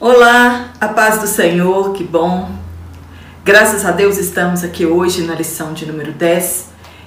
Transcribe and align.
Olá, 0.00 0.74
a 0.80 0.86
paz 0.86 1.20
do 1.20 1.26
Senhor, 1.26 1.92
que 1.92 2.04
bom. 2.04 2.48
Graças 3.44 3.84
a 3.84 3.90
Deus 3.90 4.16
estamos 4.16 4.62
aqui 4.62 4.86
hoje 4.86 5.22
na 5.22 5.34
lição 5.34 5.72
de 5.72 5.84
número 5.86 6.12
10 6.12 6.66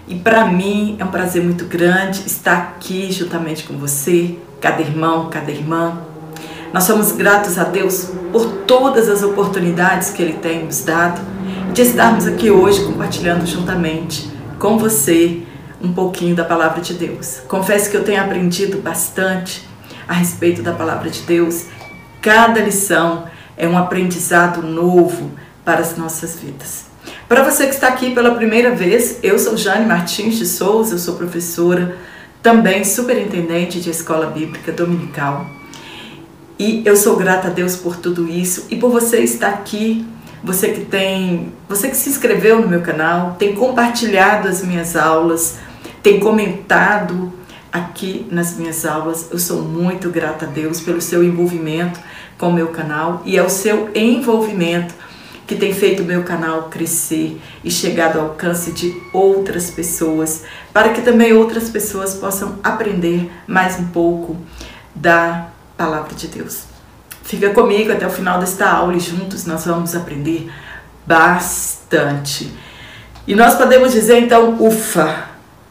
e 0.09 0.15
para 0.15 0.43
mim 0.47 0.97
é 0.99 1.05
um 1.05 1.07
prazer 1.07 1.41
muito 1.41 1.63
grande 1.63 2.27
estar 2.27 2.57
aqui 2.57 3.09
juntamente 3.09 3.63
com 3.63 3.77
você, 3.77 4.37
cada 4.59 4.81
irmão, 4.81 5.29
cada 5.29 5.49
irmã. 5.49 6.01
Nós 6.73 6.83
somos 6.83 7.13
gratos 7.13 7.57
a 7.57 7.63
Deus 7.63 8.11
por 8.29 8.45
todas 8.67 9.07
as 9.07 9.23
oportunidades 9.23 10.09
que 10.09 10.21
Ele 10.21 10.33
tem 10.33 10.65
nos 10.65 10.83
dado 10.83 11.21
de 11.71 11.83
estarmos 11.83 12.27
aqui 12.27 12.51
hoje 12.51 12.83
compartilhando 12.83 13.45
juntamente 13.45 14.29
com 14.59 14.77
você 14.77 15.43
um 15.81 15.93
pouquinho 15.93 16.35
da 16.35 16.43
palavra 16.43 16.81
de 16.81 16.95
Deus. 16.95 17.39
Confesso 17.47 17.89
que 17.89 17.95
eu 17.95 18.03
tenho 18.03 18.21
aprendido 18.21 18.81
bastante 18.81 19.65
a 20.09 20.13
respeito 20.13 20.61
da 20.61 20.73
palavra 20.73 21.09
de 21.09 21.21
Deus. 21.21 21.67
Cada 22.21 22.61
lição 22.61 23.25
é 23.57 23.67
um 23.67 23.75
aprendizado 23.75 24.61
novo 24.61 25.31
para 25.65 25.79
as 25.79 25.97
nossas 25.97 26.39
vidas. 26.39 26.85
Para 27.27 27.43
você 27.43 27.65
que 27.65 27.73
está 27.73 27.87
aqui 27.87 28.13
pela 28.13 28.35
primeira 28.35 28.75
vez, 28.75 29.17
eu 29.23 29.39
sou 29.39 29.57
Jane 29.57 29.87
Martins 29.87 30.37
de 30.37 30.45
Souza, 30.45 30.93
eu 30.93 30.99
sou 30.99 31.15
professora, 31.15 31.97
também 32.43 32.83
superintendente 32.83 33.81
de 33.81 33.89
escola 33.89 34.27
bíblica 34.27 34.71
dominical. 34.71 35.47
E 36.59 36.83
eu 36.85 36.95
sou 36.95 37.15
grata 37.15 37.47
a 37.47 37.51
Deus 37.51 37.75
por 37.75 37.95
tudo 37.95 38.29
isso 38.29 38.67
e 38.69 38.75
por 38.75 38.91
você 38.91 39.21
estar 39.21 39.49
aqui, 39.49 40.05
você 40.43 40.69
que 40.69 40.85
tem, 40.85 41.51
você 41.67 41.89
que 41.89 41.97
se 41.97 42.07
inscreveu 42.07 42.61
no 42.61 42.67
meu 42.67 42.81
canal, 42.81 43.35
tem 43.39 43.55
compartilhado 43.55 44.47
as 44.47 44.63
minhas 44.63 44.95
aulas, 44.95 45.57
tem 46.03 46.19
comentado 46.19 47.33
aqui 47.73 48.27
nas 48.29 48.57
minhas 48.57 48.85
aulas. 48.85 49.29
Eu 49.31 49.39
sou 49.39 49.63
muito 49.63 50.11
grata 50.11 50.45
a 50.45 50.49
Deus 50.49 50.79
pelo 50.81 51.01
seu 51.01 51.23
envolvimento 51.23 51.99
com 52.41 52.49
o 52.49 52.53
meu 52.53 52.69
canal 52.69 53.21
e 53.23 53.37
é 53.37 53.43
o 53.43 53.49
seu 53.49 53.91
envolvimento 53.93 54.95
que 55.45 55.55
tem 55.55 55.71
feito 55.73 56.01
o 56.01 56.05
meu 56.05 56.23
canal 56.23 56.69
crescer 56.69 57.39
e 57.63 57.69
chegar 57.69 58.17
ao 58.17 58.29
alcance 58.29 58.71
de 58.71 58.99
outras 59.13 59.69
pessoas, 59.69 60.43
para 60.73 60.89
que 60.89 61.01
também 61.01 61.33
outras 61.33 61.69
pessoas 61.69 62.15
possam 62.15 62.57
aprender 62.63 63.31
mais 63.45 63.79
um 63.79 63.87
pouco 63.87 64.35
da 64.95 65.49
palavra 65.77 66.15
de 66.15 66.27
Deus. 66.29 66.63
Fica 67.21 67.51
comigo 67.51 67.91
até 67.91 68.07
o 68.07 68.09
final 68.09 68.39
desta 68.39 68.67
aula 68.67 68.95
e 68.95 68.99
juntos 68.99 69.45
nós 69.45 69.63
vamos 69.65 69.95
aprender 69.95 70.51
bastante. 71.05 72.51
E 73.27 73.35
nós 73.35 73.53
podemos 73.53 73.91
dizer 73.91 74.17
então, 74.17 74.57
ufa, 74.59 75.27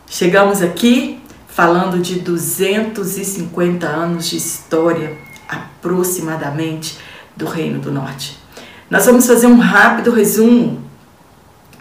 chegamos 0.07 0.63
aqui 0.63 1.21
falando 1.49 1.99
de 1.99 2.21
250 2.21 3.87
anos 3.89 4.29
de 4.29 4.37
história 4.37 5.30
aproximadamente 5.51 6.99
do 7.37 7.47
Reino 7.47 7.81
do 7.81 7.91
Norte. 7.91 8.39
Nós 8.89 9.07
vamos 9.07 9.27
fazer 9.27 9.47
um 9.47 9.59
rápido 9.59 10.11
resumo 10.11 10.83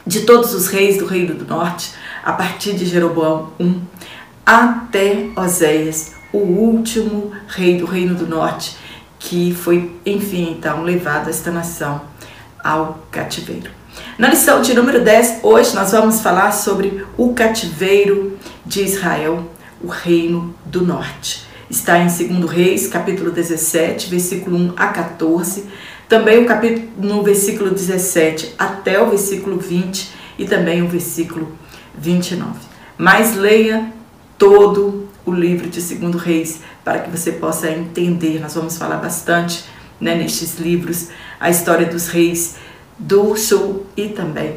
de 0.06 0.22
todos 0.22 0.53
os 0.53 0.67
reis 0.67 0.98
do 0.98 1.06
Reino 1.06 1.36
do 1.36 1.45
Norte, 1.45 1.92
a 2.23 2.34
partir 2.34 2.73
de 2.73 2.86
Jeroboão 2.86 3.52
I 3.59 3.81
até 4.45 5.30
Oséias, 5.36 6.14
o 6.34 6.40
último 6.40 7.31
rei 7.47 7.78
do 7.78 7.86
Reino 7.86 8.16
do 8.16 8.25
Norte, 8.25 8.75
que 9.20 9.53
foi, 9.53 9.95
enfim, 10.06 10.56
então, 10.58 10.84
levado 10.84 11.30
esta 11.30 11.52
nação 11.52 12.02
ao 12.64 13.06
cativeiro. 13.12 13.70
Na 14.17 14.30
lição 14.30 14.62
de 14.62 14.73
número 14.73 15.03
10, 15.03 15.40
hoje 15.44 15.75
nós 15.75 15.92
vamos 15.92 16.22
falar 16.22 16.52
sobre 16.52 17.06
o 17.17 17.34
cativeiro 17.34 18.38
de 18.66 18.84
Israel, 18.84 19.50
o 19.81 19.88
Reino 19.88 20.56
do 20.66 20.86
Norte. 20.86 21.48
Está 21.70 22.00
em 22.00 22.08
2 22.08 22.50
Reis, 22.50 22.88
capítulo 22.88 23.31
17, 23.31 24.09
versículo 24.09 24.58
1 24.58 24.73
a 24.75 24.88
14 24.88 25.67
também 26.09 26.39
o 26.39 26.48
capítulo, 26.48 26.88
no 26.98 27.22
versículo 27.22 27.70
17 27.70 28.56
até 28.58 29.00
o 29.00 29.12
versículo 29.12 29.59
20 29.59 30.12
e 30.40 30.45
também 30.45 30.81
o 30.81 30.88
versículo 30.88 31.52
29. 31.95 32.52
Mas 32.97 33.35
leia 33.35 33.94
todo 34.35 35.08
o 35.24 35.31
livro 35.31 35.69
de 35.69 35.79
Segundo 35.79 36.18
Reis 36.18 36.62
para 36.84 36.97
que 36.97 37.12
você 37.12 37.34
possa 37.34 37.69
entender. 37.69 38.40
Nós 38.41 38.56
vamos 38.56 38.75
falar 38.75 38.97
bastante 38.97 39.66
né, 40.02 40.16
nestes 40.16 40.58
livros 40.58 41.09
a 41.40 41.52
história 41.52 41.85
dos 41.85 42.08
reis 42.08 42.56
do 42.97 43.35
sul 43.35 43.85
e 43.96 44.09
também 44.09 44.56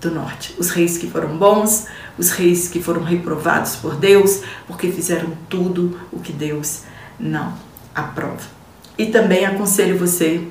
do 0.00 0.10
norte. 0.10 0.54
Os 0.58 0.70
reis 0.70 0.98
que 0.98 1.08
foram 1.08 1.36
bons, 1.36 1.86
os 2.18 2.30
reis 2.30 2.68
que 2.68 2.82
foram 2.82 3.02
reprovados 3.02 3.76
por 3.76 3.96
Deus, 3.96 4.42
porque 4.66 4.90
fizeram 4.90 5.30
tudo 5.48 5.98
o 6.12 6.20
que 6.20 6.32
Deus 6.32 6.82
não 7.18 7.54
aprova. 7.94 8.42
E 8.98 9.06
também 9.06 9.44
aconselho 9.44 9.98
você 9.98 10.48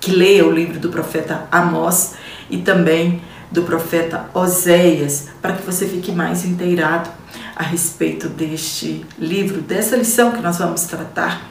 que 0.00 0.10
leia 0.10 0.46
o 0.46 0.50
livro 0.50 0.78
do 0.78 0.88
profeta 0.88 1.46
Amós 1.50 2.14
e 2.50 2.58
também 2.58 3.22
do 3.50 3.62
profeta 3.62 4.28
Oséias, 4.34 5.28
para 5.40 5.52
que 5.52 5.64
você 5.64 5.86
fique 5.86 6.10
mais 6.10 6.44
inteirado 6.44 7.10
a 7.54 7.62
respeito 7.62 8.28
deste 8.28 9.04
livro, 9.18 9.60
dessa 9.60 9.94
lição 9.94 10.32
que 10.32 10.40
nós 10.40 10.58
vamos 10.58 10.84
tratar 10.84 11.50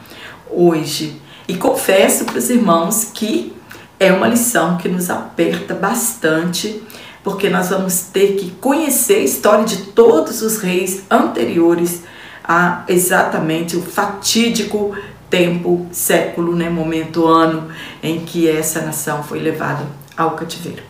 hoje. 0.50 1.22
E 1.48 1.56
confesso 1.56 2.25
para 2.25 2.38
os 2.38 2.50
irmãos 2.50 3.06
que 3.13 3.53
é 4.01 4.12
uma 4.12 4.28
lição 4.28 4.78
que 4.78 4.89
nos 4.89 5.12
aperta 5.12 5.75
bastante, 5.75 6.81
porque 7.23 7.51
nós 7.51 7.69
vamos 7.69 8.01
ter 8.12 8.34
que 8.34 8.50
conhecer 8.59 9.17
a 9.17 9.23
história 9.23 9.63
de 9.63 9.78
todos 9.91 10.41
os 10.41 10.57
reis 10.57 11.03
anteriores 11.07 12.01
a 12.44 12.84
exatamente 12.88 13.78
o 13.78 13.81
fatídico 13.84 14.95
tempo, 15.29 15.85
século, 15.91 16.56
né, 16.56 16.67
momento, 16.67 17.28
ano 17.28 17.67
em 18.01 18.22
que 18.22 18.50
essa 18.50 18.81
nação 18.81 19.23
foi 19.23 19.38
levada 19.38 19.85
ao 20.18 20.31
cativeiro. 20.31 20.81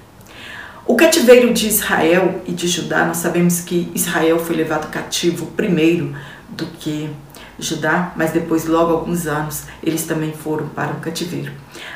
O 0.85 0.95
cativeiro 0.95 1.53
de 1.53 1.67
Israel 1.67 2.41
e 2.47 2.53
de 2.53 2.66
Judá, 2.69 3.03
nós 3.03 3.17
sabemos 3.17 3.59
que 3.59 3.91
Israel 3.93 4.39
foi 4.39 4.55
levado 4.55 4.89
cativo 4.89 5.47
primeiro 5.47 6.16
do 6.47 6.66
que 6.66 7.09
Judá, 7.59 8.13
mas 8.16 8.31
depois, 8.31 8.66
logo 8.66 8.94
alguns 8.94 9.28
anos, 9.28 9.63
eles 9.84 10.03
também 10.03 10.34
foram 10.34 10.67
para 10.69 10.94
o 10.94 11.00
cativeiro. 11.00 11.51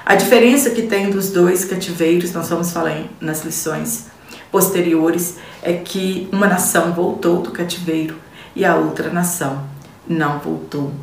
A 0.05 0.15
diferença 0.15 0.69
que 0.69 0.83
tem 0.83 1.09
dos 1.09 1.31
dois 1.31 1.65
cativeiros, 1.65 2.31
nós 2.33 2.49
vamos 2.49 2.71
falar 2.71 3.03
nas 3.19 3.43
lições 3.43 4.07
posteriores, 4.51 5.37
é 5.61 5.73
que 5.73 6.29
uma 6.31 6.47
nação 6.47 6.93
voltou 6.93 7.41
do 7.41 7.51
cativeiro 7.51 8.15
e 8.55 8.63
a 8.63 8.75
outra 8.75 9.09
nação 9.09 9.65
não 10.07 10.39
voltou 10.39 10.93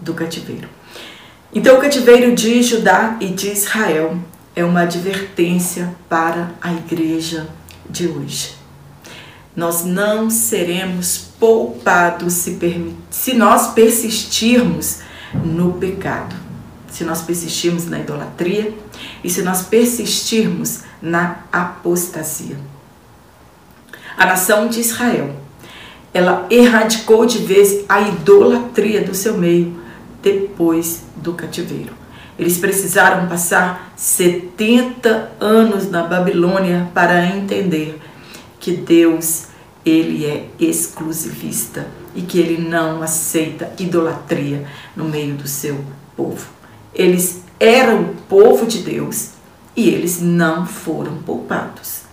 do 0.00 0.12
cativeiro. 0.14 0.68
Então, 1.54 1.78
o 1.78 1.80
cativeiro 1.80 2.34
de 2.34 2.62
Judá 2.62 3.16
e 3.20 3.28
de 3.28 3.50
Israel 3.50 4.18
é 4.54 4.64
uma 4.64 4.82
advertência 4.82 5.94
para 6.08 6.50
a 6.60 6.72
igreja 6.72 7.48
de 7.88 8.06
hoje. 8.06 8.54
Nós 9.56 9.84
não 9.84 10.28
seremos 10.28 11.27
poupados 11.38 12.32
se, 12.34 12.58
se 13.10 13.34
nós 13.34 13.68
persistirmos 13.72 15.00
no 15.34 15.74
pecado, 15.74 16.34
se 16.90 17.04
nós 17.04 17.22
persistirmos 17.22 17.86
na 17.86 18.00
idolatria 18.00 18.74
e 19.22 19.30
se 19.30 19.42
nós 19.42 19.62
persistirmos 19.62 20.80
na 21.00 21.40
apostasia. 21.52 22.56
A 24.16 24.26
nação 24.26 24.68
de 24.68 24.80
Israel, 24.80 25.36
ela 26.12 26.46
erradicou 26.50 27.24
de 27.24 27.38
vez 27.38 27.84
a 27.88 28.00
idolatria 28.00 29.02
do 29.02 29.14
seu 29.14 29.36
meio 29.36 29.78
depois 30.22 31.02
do 31.16 31.34
cativeiro. 31.34 31.92
Eles 32.38 32.56
precisaram 32.56 33.28
passar 33.28 33.92
70 33.96 35.32
anos 35.40 35.90
na 35.90 36.04
Babilônia 36.04 36.88
para 36.94 37.26
entender 37.26 38.00
que 38.60 38.72
Deus, 38.72 39.47
ele 39.88 40.26
é 40.26 40.46
exclusivista 40.58 41.86
e 42.14 42.22
que 42.22 42.38
ele 42.38 42.68
não 42.68 43.02
aceita 43.02 43.72
idolatria 43.78 44.66
no 44.96 45.04
meio 45.04 45.34
do 45.34 45.48
seu 45.48 45.78
povo. 46.16 46.46
Eles 46.94 47.42
eram 47.60 48.02
o 48.02 48.14
povo 48.28 48.66
de 48.66 48.78
Deus 48.78 49.30
e 49.76 49.88
eles 49.88 50.20
não 50.20 50.66
foram 50.66 51.18
poupados. 51.18 52.08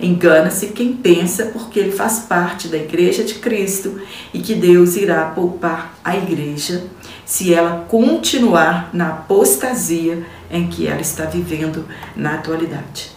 Engana-se 0.00 0.68
quem 0.68 0.94
pensa 0.94 1.46
porque 1.46 1.78
ele 1.78 1.92
faz 1.92 2.20
parte 2.20 2.68
da 2.68 2.78
igreja 2.78 3.22
de 3.22 3.34
Cristo 3.34 4.00
e 4.32 4.40
que 4.40 4.54
Deus 4.54 4.96
irá 4.96 5.26
poupar 5.26 5.94
a 6.02 6.16
igreja 6.16 6.84
se 7.26 7.52
ela 7.52 7.84
continuar 7.86 8.88
na 8.94 9.08
apostasia 9.08 10.24
em 10.50 10.68
que 10.68 10.86
ela 10.86 11.02
está 11.02 11.26
vivendo 11.26 11.86
na 12.16 12.34
atualidade. 12.34 13.10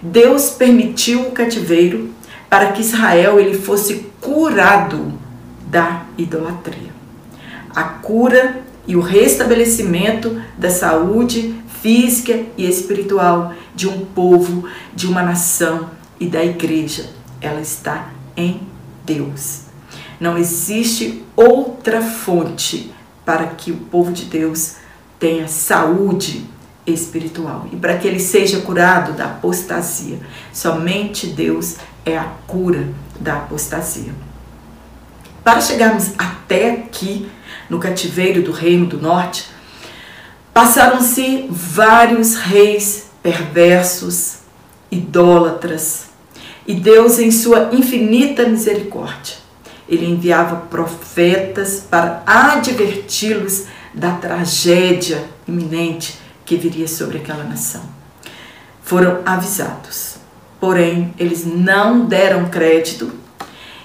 Deus 0.00 0.50
permitiu 0.50 1.28
o 1.28 1.32
cativeiro 1.32 2.10
para 2.54 2.70
que 2.70 2.82
Israel 2.82 3.40
ele 3.40 3.58
fosse 3.58 4.06
curado 4.20 5.12
da 5.66 6.04
idolatria. 6.16 6.92
A 7.74 7.82
cura 7.82 8.62
e 8.86 8.94
o 8.94 9.00
restabelecimento 9.00 10.40
da 10.56 10.70
saúde 10.70 11.60
física 11.82 12.44
e 12.56 12.64
espiritual 12.64 13.52
de 13.74 13.88
um 13.88 14.04
povo, 14.04 14.68
de 14.94 15.08
uma 15.08 15.20
nação 15.20 15.90
e 16.20 16.28
da 16.28 16.44
igreja, 16.44 17.10
ela 17.40 17.60
está 17.60 18.10
em 18.36 18.60
Deus. 19.04 19.62
Não 20.20 20.38
existe 20.38 21.24
outra 21.34 22.00
fonte 22.02 22.92
para 23.24 23.46
que 23.48 23.72
o 23.72 23.78
povo 23.78 24.12
de 24.12 24.26
Deus 24.26 24.76
tenha 25.18 25.48
saúde 25.48 26.46
espiritual 26.86 27.66
e 27.72 27.76
para 27.76 27.96
que 27.96 28.06
ele 28.06 28.20
seja 28.20 28.60
curado 28.60 29.12
da 29.14 29.24
apostasia. 29.24 30.20
Somente 30.52 31.26
Deus 31.26 31.78
é 32.04 32.16
a 32.16 32.24
cura 32.46 32.88
da 33.18 33.34
apostasia. 33.34 34.12
Para 35.42 35.60
chegarmos 35.60 36.12
até 36.16 36.70
aqui, 36.70 37.30
no 37.68 37.78
cativeiro 37.78 38.42
do 38.42 38.52
Reino 38.52 38.86
do 38.86 39.00
Norte, 39.00 39.46
passaram-se 40.52 41.46
vários 41.50 42.36
reis 42.36 43.06
perversos, 43.22 44.38
idólatras, 44.90 46.06
e 46.66 46.74
Deus, 46.74 47.18
em 47.18 47.30
sua 47.30 47.70
infinita 47.72 48.46
misericórdia, 48.46 49.36
ele 49.86 50.06
enviava 50.06 50.56
profetas 50.56 51.86
para 51.90 52.22
adverti-los 52.24 53.64
da 53.92 54.12
tragédia 54.12 55.22
iminente 55.46 56.18
que 56.44 56.56
viria 56.56 56.88
sobre 56.88 57.18
aquela 57.18 57.44
nação. 57.44 57.82
Foram 58.82 59.20
avisados, 59.26 60.13
porém 60.64 61.12
eles 61.18 61.44
não 61.44 62.06
deram 62.06 62.46
crédito 62.46 63.12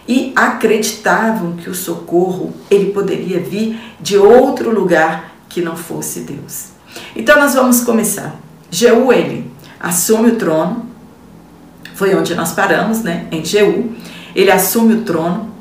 e 0.08 0.32
acreditavam 0.34 1.58
que 1.58 1.70
o 1.70 1.76
socorro 1.76 2.54
ele 2.72 2.94
poderia 2.94 3.38
vir 3.38 3.78
de 4.00 4.18
outro 4.18 4.74
lugar 4.74 5.36
que 5.50 5.62
não 5.62 5.76
fosse 5.76 6.22
Deus. 6.22 6.68
Então 7.14 7.38
nós 7.38 7.54
vamos 7.54 7.82
começar. 7.82 8.40
Jeú 8.72 9.12
ele 9.12 9.52
assume 9.78 10.30
o 10.30 10.36
trono, 10.38 10.86
foi 11.96 12.16
onde 12.16 12.34
nós 12.34 12.54
paramos, 12.54 13.04
né? 13.04 13.28
Em 13.30 13.44
Jeú, 13.44 13.92
ele 14.34 14.50
assume 14.50 14.94
o 14.94 15.02
trono, 15.02 15.54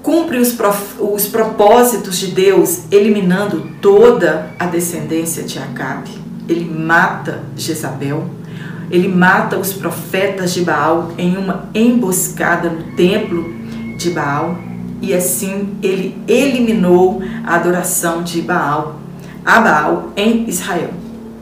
cumpre 0.00 0.38
os, 0.38 0.56
os 1.00 1.26
propósitos 1.26 2.18
de 2.18 2.28
Deus, 2.28 2.82
eliminando 2.88 3.68
toda 3.82 4.52
a 4.60 4.66
descendência 4.66 5.42
de 5.42 5.58
Acabe. 5.58 6.12
Ele 6.48 6.64
mata 6.64 7.42
Jezabel, 7.56 8.38
ele 8.90 9.08
mata 9.08 9.56
os 9.56 9.72
profetas 9.72 10.52
de 10.52 10.62
Baal 10.62 11.12
em 11.16 11.36
uma 11.36 11.68
emboscada 11.74 12.68
no 12.68 12.96
templo 12.96 13.52
de 13.96 14.10
Baal 14.10 14.58
e 15.00 15.14
assim 15.14 15.76
ele 15.82 16.16
eliminou 16.26 17.22
a 17.44 17.54
adoração 17.54 18.22
de 18.22 18.42
Baal, 18.42 19.00
a 19.44 19.60
Baal 19.60 20.12
em 20.16 20.48
Israel. 20.48 20.90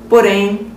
Porém, 0.08 0.68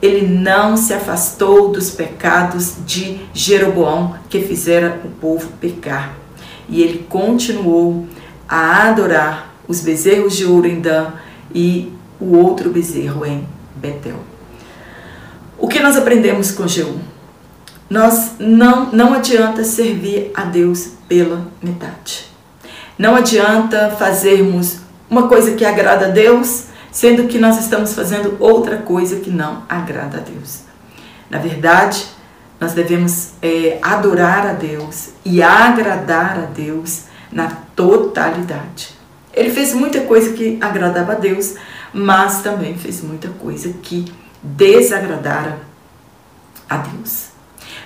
ele 0.00 0.26
não 0.26 0.76
se 0.76 0.94
afastou 0.94 1.72
dos 1.72 1.90
pecados 1.90 2.76
de 2.86 3.20
Jeroboão 3.34 4.14
que 4.28 4.40
fizera 4.40 5.00
o 5.04 5.08
povo 5.08 5.48
pecar 5.60 6.14
e 6.68 6.82
ele 6.82 7.06
continuou 7.08 8.06
a 8.48 8.88
adorar 8.88 9.54
os 9.66 9.80
bezerros 9.80 10.36
de 10.36 10.44
ouro 10.44 10.66
em 10.66 10.80
Dan 10.80 11.12
e 11.54 11.92
o 12.20 12.36
outro 12.36 12.70
bezerro 12.70 13.26
em 13.26 13.46
Betel. 13.76 14.29
O 15.60 15.68
que 15.68 15.78
nós 15.78 15.94
aprendemos 15.94 16.50
com 16.50 16.66
Jeú? 16.66 16.98
Nós 17.88 18.32
não, 18.38 18.90
não 18.92 19.12
adianta 19.12 19.62
servir 19.62 20.30
a 20.34 20.44
Deus 20.44 20.92
pela 21.06 21.46
metade. 21.62 22.24
Não 22.98 23.14
adianta 23.14 23.94
fazermos 23.98 24.78
uma 25.10 25.28
coisa 25.28 25.52
que 25.52 25.64
agrada 25.64 26.06
a 26.06 26.08
Deus, 26.08 26.64
sendo 26.90 27.28
que 27.28 27.38
nós 27.38 27.60
estamos 27.60 27.92
fazendo 27.92 28.38
outra 28.40 28.78
coisa 28.78 29.16
que 29.16 29.30
não 29.30 29.64
agrada 29.68 30.16
a 30.16 30.20
Deus. 30.20 30.60
Na 31.28 31.38
verdade, 31.38 32.06
nós 32.58 32.72
devemos 32.72 33.32
é, 33.42 33.78
adorar 33.82 34.46
a 34.46 34.52
Deus 34.54 35.10
e 35.26 35.42
agradar 35.42 36.38
a 36.38 36.46
Deus 36.46 37.02
na 37.30 37.48
totalidade. 37.76 38.94
Ele 39.34 39.50
fez 39.50 39.74
muita 39.74 40.00
coisa 40.00 40.32
que 40.32 40.56
agradava 40.58 41.12
a 41.12 41.16
Deus, 41.16 41.54
mas 41.92 42.40
também 42.40 42.78
fez 42.78 43.02
muita 43.02 43.28
coisa 43.28 43.74
que 43.82 44.06
desagradara 44.42 45.60
a 46.68 46.78
Deus. 46.78 47.30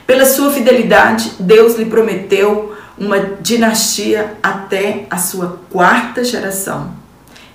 Pela 0.07 0.27
sua 0.27 0.53
fidelidade, 0.53 1.33
Deus 1.41 1.77
lhe 1.77 1.87
prometeu 1.87 2.77
uma 2.97 3.19
dinastia 3.19 4.37
até 4.43 5.07
a 5.11 5.17
sua 5.17 5.59
quarta 5.71 6.23
geração, 6.23 6.93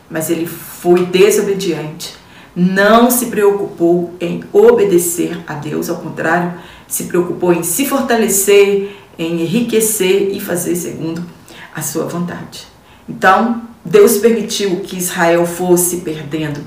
mas 0.09 0.29
ele 0.29 0.45
foi 0.45 1.05
desobediente, 1.05 2.15
não 2.55 3.09
se 3.11 3.27
preocupou 3.27 4.13
em 4.19 4.43
obedecer 4.51 5.39
a 5.47 5.53
Deus, 5.53 5.89
ao 5.89 5.97
contrário, 5.97 6.53
se 6.87 7.05
preocupou 7.05 7.53
em 7.53 7.63
se 7.63 7.85
fortalecer, 7.85 8.97
em 9.17 9.41
enriquecer 9.41 10.35
e 10.35 10.39
fazer 10.39 10.75
segundo 10.75 11.23
a 11.73 11.81
sua 11.81 12.05
vontade. 12.05 12.67
Então, 13.07 13.61
Deus 13.85 14.17
permitiu 14.17 14.81
que 14.81 14.97
Israel 14.97 15.45
fosse 15.45 15.97
perdendo 15.97 16.61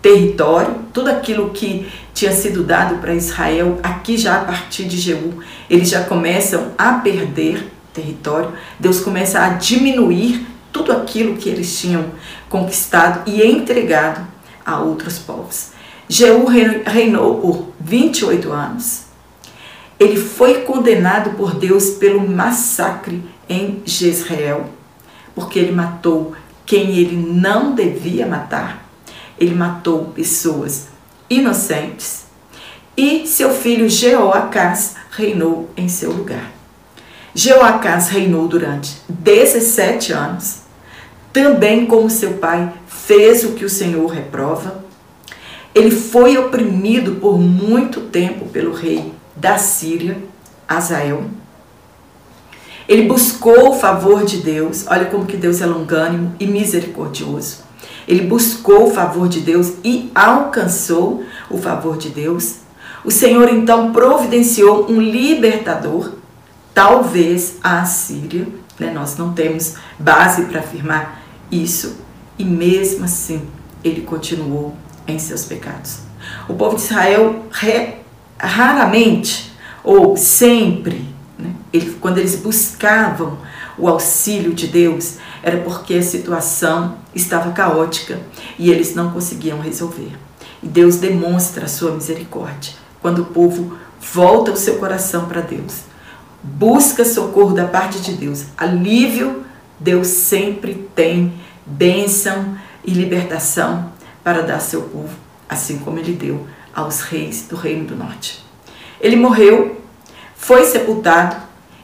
território, 0.00 0.74
tudo 0.92 1.10
aquilo 1.10 1.50
que 1.50 1.88
tinha 2.14 2.32
sido 2.32 2.62
dado 2.62 2.96
para 2.96 3.14
Israel, 3.14 3.78
aqui 3.82 4.16
já 4.16 4.36
a 4.36 4.44
partir 4.44 4.84
de 4.84 4.96
Jeú, 4.96 5.42
eles 5.68 5.88
já 5.88 6.04
começam 6.04 6.72
a 6.78 6.94
perder 6.94 7.70
território, 7.92 8.52
Deus 8.78 9.00
começa 9.00 9.40
a 9.40 9.50
diminuir 9.50 10.46
tudo 10.72 10.92
aquilo 10.92 11.36
que 11.36 11.48
eles 11.48 11.78
tinham 11.78 12.04
conquistado 12.48 13.28
e 13.28 13.42
entregado 13.42 14.26
a 14.64 14.78
outros 14.78 15.18
povos. 15.18 15.70
Jeú 16.08 16.46
reinou 16.46 17.40
por 17.40 17.72
28 17.80 18.52
anos 18.52 19.06
ele 19.98 20.16
foi 20.16 20.62
condenado 20.62 21.30
por 21.30 21.54
Deus 21.54 21.90
pelo 21.90 22.26
massacre 22.28 23.22
em 23.48 23.82
Jezreel, 23.84 24.66
porque 25.34 25.58
ele 25.58 25.72
matou 25.72 26.34
quem 26.66 26.98
ele 26.98 27.16
não 27.16 27.74
devia 27.74 28.26
matar. 28.26 28.85
Ele 29.38 29.54
matou 29.54 30.06
pessoas 30.06 30.88
inocentes. 31.28 32.26
E 32.96 33.26
seu 33.26 33.52
filho 33.52 33.88
Jeoacás 33.88 34.94
reinou 35.10 35.68
em 35.76 35.88
seu 35.88 36.10
lugar. 36.10 36.52
Jeoacás 37.34 38.08
reinou 38.08 38.48
durante 38.48 38.96
17 39.08 40.12
anos. 40.12 40.60
Também 41.32 41.84
como 41.84 42.08
seu 42.08 42.34
pai 42.34 42.72
fez 42.86 43.44
o 43.44 43.52
que 43.52 43.64
o 43.64 43.68
Senhor 43.68 44.06
reprova. 44.06 44.82
Ele 45.74 45.90
foi 45.90 46.38
oprimido 46.38 47.16
por 47.16 47.38
muito 47.38 48.00
tempo 48.00 48.46
pelo 48.46 48.72
rei 48.72 49.12
da 49.36 49.58
Síria, 49.58 50.16
Azael. 50.66 51.24
Ele 52.88 53.02
buscou 53.02 53.70
o 53.70 53.78
favor 53.78 54.24
de 54.24 54.38
Deus, 54.38 54.86
olha 54.86 55.04
como 55.04 55.26
que 55.26 55.36
Deus 55.36 55.60
é 55.60 55.66
longânimo 55.66 56.34
e 56.40 56.46
misericordioso. 56.46 57.65
Ele 58.06 58.22
buscou 58.22 58.88
o 58.88 58.90
favor 58.90 59.28
de 59.28 59.40
Deus 59.40 59.74
e 59.82 60.10
alcançou 60.14 61.24
o 61.50 61.58
favor 61.58 61.96
de 61.96 62.10
Deus. 62.10 62.56
O 63.04 63.10
Senhor 63.10 63.48
então 63.48 63.92
providenciou 63.92 64.90
um 64.90 65.00
libertador, 65.00 66.12
talvez 66.72 67.56
a 67.62 67.84
Síria. 67.84 68.46
Né? 68.78 68.90
Nós 68.92 69.16
não 69.16 69.32
temos 69.32 69.74
base 69.98 70.42
para 70.42 70.60
afirmar 70.60 71.22
isso. 71.50 71.96
E 72.38 72.44
mesmo 72.44 73.04
assim, 73.04 73.42
ele 73.82 74.02
continuou 74.02 74.74
em 75.06 75.18
seus 75.18 75.44
pecados. 75.44 76.00
O 76.48 76.54
povo 76.54 76.76
de 76.76 76.82
Israel 76.82 77.46
re 77.50 77.94
raramente 78.38 79.52
ou 79.82 80.16
sempre, 80.16 81.06
né, 81.38 81.52
ele, 81.72 81.96
quando 82.00 82.18
eles 82.18 82.36
buscavam 82.36 83.38
o 83.78 83.88
auxílio 83.88 84.52
de 84.52 84.66
Deus, 84.66 85.14
era 85.42 85.58
porque 85.58 85.94
a 85.94 86.02
situação 86.02 86.96
estava 87.16 87.52
caótica 87.52 88.20
e 88.58 88.70
eles 88.70 88.94
não 88.94 89.10
conseguiam 89.10 89.60
resolver. 89.60 90.12
E 90.62 90.68
Deus 90.68 90.96
demonstra 90.96 91.64
a 91.64 91.68
sua 91.68 91.92
misericórdia 91.92 92.74
quando 93.00 93.20
o 93.20 93.26
povo 93.26 93.78
volta 94.00 94.52
o 94.52 94.56
seu 94.56 94.78
coração 94.78 95.26
para 95.26 95.40
Deus, 95.40 95.82
busca 96.42 97.04
socorro 97.04 97.54
da 97.54 97.66
parte 97.66 98.00
de 98.00 98.12
Deus, 98.12 98.46
alívio, 98.56 99.44
Deus 99.78 100.08
sempre 100.08 100.88
tem 100.94 101.34
bênção 101.64 102.56
e 102.84 102.90
libertação 102.90 103.92
para 104.22 104.42
dar 104.42 104.60
seu 104.60 104.82
povo, 104.82 105.14
assim 105.48 105.78
como 105.78 105.98
ele 105.98 106.12
deu 106.12 106.46
aos 106.74 107.00
reis 107.00 107.46
do 107.48 107.56
Reino 107.56 107.86
do 107.86 107.96
Norte. 107.96 108.44
Ele 109.00 109.16
morreu, 109.16 109.80
foi 110.34 110.64
sepultado 110.64 111.36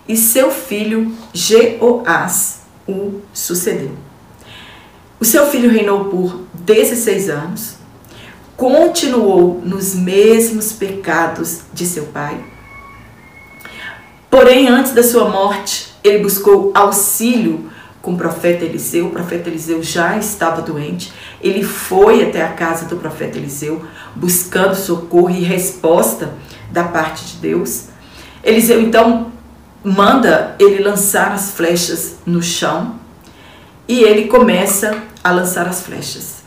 e 0.08 0.16
seu 0.16 0.50
filho 0.50 1.14
Jeoás 1.32 2.62
o 2.86 3.20
sucedeu. 3.32 3.92
O 5.22 5.24
seu 5.24 5.46
filho 5.46 5.70
reinou 5.70 6.06
por 6.06 6.40
16 6.52 7.30
anos, 7.30 7.76
continuou 8.56 9.62
nos 9.64 9.94
mesmos 9.94 10.72
pecados 10.72 11.60
de 11.72 11.86
seu 11.86 12.06
pai. 12.06 12.44
Porém, 14.28 14.66
antes 14.66 14.90
da 14.90 15.02
sua 15.04 15.28
morte, 15.28 15.94
ele 16.02 16.24
buscou 16.24 16.72
auxílio 16.74 17.70
com 18.02 18.14
o 18.14 18.16
profeta 18.16 18.64
Eliseu. 18.64 19.06
O 19.06 19.10
profeta 19.10 19.48
Eliseu 19.48 19.80
já 19.80 20.18
estava 20.18 20.60
doente. 20.60 21.12
Ele 21.40 21.62
foi 21.62 22.28
até 22.28 22.42
a 22.42 22.54
casa 22.54 22.86
do 22.86 22.96
profeta 22.96 23.38
Eliseu 23.38 23.80
buscando 24.16 24.74
socorro 24.74 25.30
e 25.30 25.44
resposta 25.44 26.34
da 26.72 26.82
parte 26.82 27.26
de 27.26 27.36
Deus. 27.36 27.84
Eliseu 28.42 28.80
então 28.80 29.30
manda 29.84 30.56
ele 30.58 30.82
lançar 30.82 31.30
as 31.30 31.52
flechas 31.52 32.16
no 32.26 32.42
chão 32.42 32.96
e 33.86 34.02
ele 34.02 34.26
começa 34.26 35.11
a 35.22 35.30
lançar 35.30 35.68
as 35.68 35.82
flechas. 35.82 36.42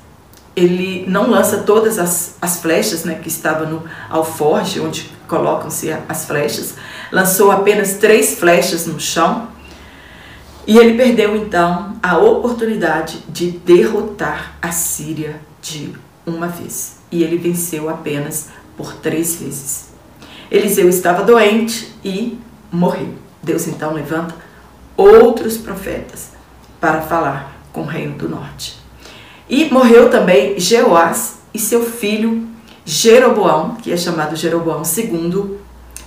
ele 0.56 1.06
não 1.08 1.30
lança 1.30 1.58
todas 1.60 2.00
as, 2.00 2.36
as 2.42 2.62
flechas 2.62 3.04
né, 3.04 3.16
que 3.16 3.28
estavam 3.28 3.70
no 3.70 3.84
alforge, 4.10 4.80
onde 4.80 5.12
colocam-se 5.28 5.92
as 6.08 6.26
flechas, 6.26 6.76
lançou 7.12 7.52
apenas 7.52 7.96
três 7.96 8.40
flechas 8.40 8.86
no 8.88 9.00
chão 9.00 9.50
e 10.68 10.78
ele 10.78 10.98
perdeu 10.98 11.36
então 11.36 11.96
a 12.02 12.18
oportunidade 12.18 13.20
de 13.30 13.52
derrotar 13.52 14.54
a 14.62 14.72
Síria 14.72 15.40
de 15.62 15.94
uma 16.26 16.48
vez. 16.48 16.98
E 17.12 17.22
ele 17.24 17.38
venceu 17.38 17.88
apenas 17.88 18.50
por 18.76 18.94
três 18.94 19.36
vezes. 19.36 19.90
Eliseu 20.50 20.90
estava 20.90 21.24
doente 21.24 21.94
e 22.04 22.40
morreu. 22.72 23.14
Deus 23.44 23.68
então 23.68 23.94
levanta 23.94 24.36
outros 24.98 25.58
profetas 25.58 26.30
para 26.80 27.02
falar 27.02 27.55
com 27.76 27.82
o 27.82 27.86
reino 27.86 28.18
do 28.18 28.30
norte. 28.30 28.78
E 29.50 29.70
morreu 29.70 30.10
também 30.10 30.58
Jeoás 30.58 31.40
e 31.54 31.60
seu 31.60 31.84
filho 31.84 32.48
Jeroboão, 32.86 33.76
que 33.76 33.92
é 33.92 33.98
chamado 33.98 34.36
Jeroboão 34.36 34.82
II, 34.82 35.58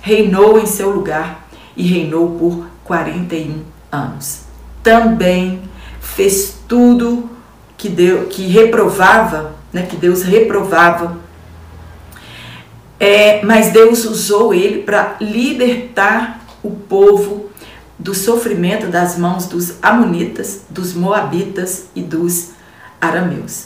reinou 0.01 0.57
em 0.57 0.65
seu 0.65 0.89
lugar 0.89 1.47
e 1.77 1.83
reinou 1.83 2.31
por 2.31 2.65
41 2.83 3.61
anos. 3.91 4.45
Também 4.81 5.61
fez 6.01 6.59
tudo 6.67 7.29
que, 7.77 7.87
deu, 7.87 8.25
que 8.25 8.47
reprovava, 8.47 9.53
né, 9.71 9.83
que 9.83 9.95
Deus 9.95 10.23
reprovava, 10.23 11.17
é, 12.99 13.45
mas 13.45 13.71
Deus 13.71 14.03
usou 14.05 14.53
ele 14.53 14.81
para 14.81 15.15
libertar 15.21 16.41
o 16.63 16.71
povo 16.71 17.48
do 17.99 18.15
sofrimento 18.15 18.87
das 18.87 19.17
mãos 19.17 19.45
dos 19.45 19.73
Amonitas, 19.81 20.61
dos 20.69 20.93
Moabitas 20.93 21.87
e 21.93 22.01
dos 22.01 22.51
Arameus. 22.99 23.65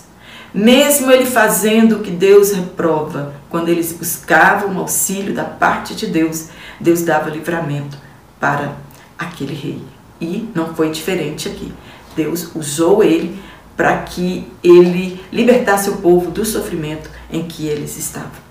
Mesmo 0.53 1.11
ele 1.11 1.25
fazendo 1.25 1.97
o 1.97 1.99
que 2.01 2.11
Deus 2.11 2.51
reprova, 2.51 3.33
quando 3.49 3.69
eles 3.69 3.93
buscavam 3.93 4.77
auxílio 4.77 5.33
da 5.33 5.43
parte 5.43 5.95
de 5.95 6.07
Deus, 6.07 6.49
Deus 6.79 7.03
dava 7.03 7.29
livramento 7.29 7.97
para 8.39 8.75
aquele 9.17 9.53
rei. 9.53 9.81
E 10.19 10.49
não 10.53 10.73
foi 10.73 10.91
diferente 10.91 11.47
aqui. 11.47 11.71
Deus 12.15 12.51
usou 12.55 13.03
ele 13.03 13.39
para 13.75 13.97
que 14.03 14.47
ele 14.63 15.19
libertasse 15.31 15.89
o 15.89 15.97
povo 15.97 16.29
do 16.29 16.45
sofrimento 16.45 17.09
em 17.31 17.43
que 17.43 17.67
eles 17.67 17.97
estavam. 17.97 18.43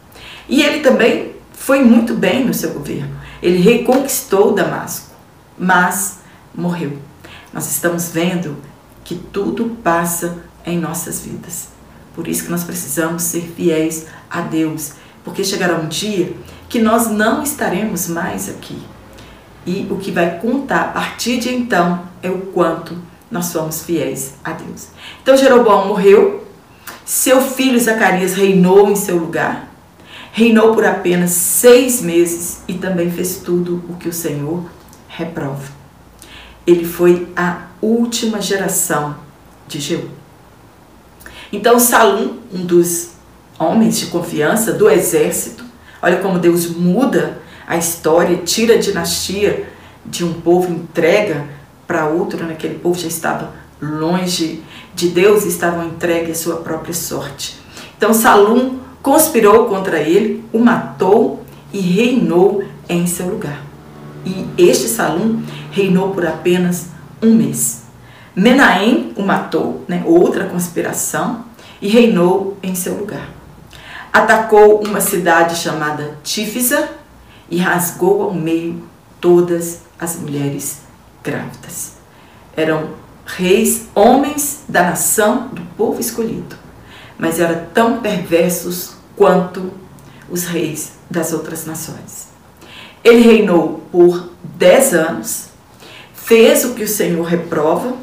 E 0.48 0.62
ele 0.62 0.80
também 0.80 1.32
foi 1.52 1.84
muito 1.84 2.14
bem 2.14 2.44
no 2.44 2.52
seu 2.52 2.70
governo. 2.70 3.14
Ele 3.40 3.58
reconquistou 3.58 4.52
Damasco, 4.52 5.11
mas 5.58 6.18
morreu. 6.54 6.98
Nós 7.52 7.70
estamos 7.70 8.08
vendo 8.10 8.56
que 9.04 9.14
tudo 9.14 9.76
passa 9.82 10.38
em 10.64 10.78
nossas 10.78 11.20
vidas. 11.20 11.68
Por 12.14 12.28
isso 12.28 12.44
que 12.44 12.50
nós 12.50 12.64
precisamos 12.64 13.22
ser 13.22 13.52
fiéis 13.56 14.06
a 14.30 14.42
Deus, 14.42 14.92
porque 15.24 15.44
chegará 15.44 15.76
um 15.76 15.88
dia 15.88 16.34
que 16.68 16.80
nós 16.80 17.10
não 17.10 17.42
estaremos 17.42 18.08
mais 18.08 18.48
aqui. 18.48 18.80
E 19.64 19.86
o 19.90 19.96
que 19.96 20.10
vai 20.10 20.38
contar 20.38 20.80
a 20.82 20.88
partir 20.88 21.38
de 21.38 21.54
então 21.54 22.08
é 22.22 22.30
o 22.30 22.38
quanto 22.38 22.96
nós 23.30 23.46
somos 23.46 23.82
fiéis 23.82 24.34
a 24.44 24.52
Deus. 24.52 24.88
Então 25.22 25.36
Jeroboão 25.36 25.88
morreu, 25.88 26.46
seu 27.04 27.40
filho 27.40 27.80
Zacarias 27.80 28.34
reinou 28.34 28.90
em 28.90 28.96
seu 28.96 29.16
lugar, 29.16 29.68
reinou 30.32 30.74
por 30.74 30.84
apenas 30.84 31.30
seis 31.30 32.02
meses 32.02 32.62
e 32.68 32.74
também 32.74 33.10
fez 33.10 33.36
tudo 33.36 33.82
o 33.88 33.94
que 33.94 34.08
o 34.08 34.12
Senhor 34.12 34.64
reprova. 35.12 35.70
Ele 36.66 36.84
foi 36.84 37.28
a 37.36 37.66
última 37.80 38.40
geração 38.40 39.16
de 39.68 39.78
Jeú. 39.78 40.08
Então 41.52 41.78
Salum, 41.78 42.38
um 42.52 42.64
dos 42.64 43.10
homens 43.58 43.98
de 43.98 44.06
confiança 44.06 44.72
do 44.72 44.88
exército, 44.88 45.64
olha 46.00 46.18
como 46.18 46.38
Deus 46.38 46.66
muda 46.66 47.38
a 47.66 47.76
história, 47.76 48.38
tira 48.38 48.74
a 48.74 48.78
dinastia 48.78 49.68
de 50.04 50.24
um 50.24 50.32
povo, 50.32 50.72
entrega 50.72 51.46
para 51.86 52.06
outro, 52.06 52.44
naquele 52.46 52.74
né? 52.74 52.80
povo 52.82 52.98
já 52.98 53.08
estava 53.08 53.52
longe 53.80 54.62
de 54.94 55.08
Deus, 55.08 55.44
estavam 55.44 55.86
entregue 55.86 56.32
à 56.32 56.34
sua 56.34 56.56
própria 56.56 56.94
sorte. 56.94 57.58
Então 57.96 58.14
Salum 58.14 58.78
conspirou 59.02 59.66
contra 59.66 60.00
ele, 60.00 60.44
o 60.52 60.58
matou 60.58 61.44
e 61.72 61.80
reinou 61.80 62.64
em 62.88 63.06
seu 63.06 63.28
lugar. 63.28 63.71
E 64.24 64.46
este 64.56 64.88
Salum 64.88 65.42
reinou 65.70 66.10
por 66.10 66.26
apenas 66.26 66.86
um 67.22 67.34
mês. 67.34 67.82
Menahem 68.34 69.12
o 69.16 69.22
matou, 69.22 69.84
né, 69.86 70.02
outra 70.06 70.46
conspiração, 70.46 71.44
e 71.80 71.88
reinou 71.88 72.56
em 72.62 72.74
seu 72.74 72.96
lugar. 72.96 73.28
Atacou 74.12 74.82
uma 74.86 75.00
cidade 75.00 75.56
chamada 75.56 76.16
Tífisa 76.22 76.88
e 77.50 77.58
rasgou 77.58 78.22
ao 78.22 78.34
meio 78.34 78.82
todas 79.20 79.80
as 79.98 80.16
mulheres 80.16 80.82
grávidas. 81.22 81.94
Eram 82.56 82.90
reis, 83.24 83.86
homens 83.94 84.64
da 84.68 84.82
nação, 84.82 85.48
do 85.48 85.62
povo 85.76 86.00
escolhido, 86.00 86.56
mas 87.18 87.40
eram 87.40 87.66
tão 87.72 88.00
perversos 88.00 88.94
quanto 89.16 89.72
os 90.30 90.44
reis 90.44 90.92
das 91.10 91.32
outras 91.32 91.66
nações. 91.66 92.31
Ele 93.02 93.20
reinou 93.20 93.82
por 93.90 94.30
dez 94.42 94.94
anos, 94.94 95.48
fez 96.14 96.64
o 96.64 96.74
que 96.74 96.84
o 96.84 96.88
Senhor 96.88 97.24
reprova 97.24 97.96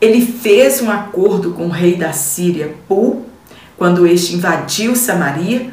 ele 0.00 0.20
fez 0.20 0.82
um 0.82 0.90
acordo 0.90 1.52
com 1.52 1.66
o 1.66 1.70
rei 1.70 1.96
da 1.96 2.12
Síria, 2.12 2.74
Pul, 2.86 3.24
quando 3.76 4.06
este 4.06 4.34
invadiu 4.34 4.94
Samaria, 4.94 5.72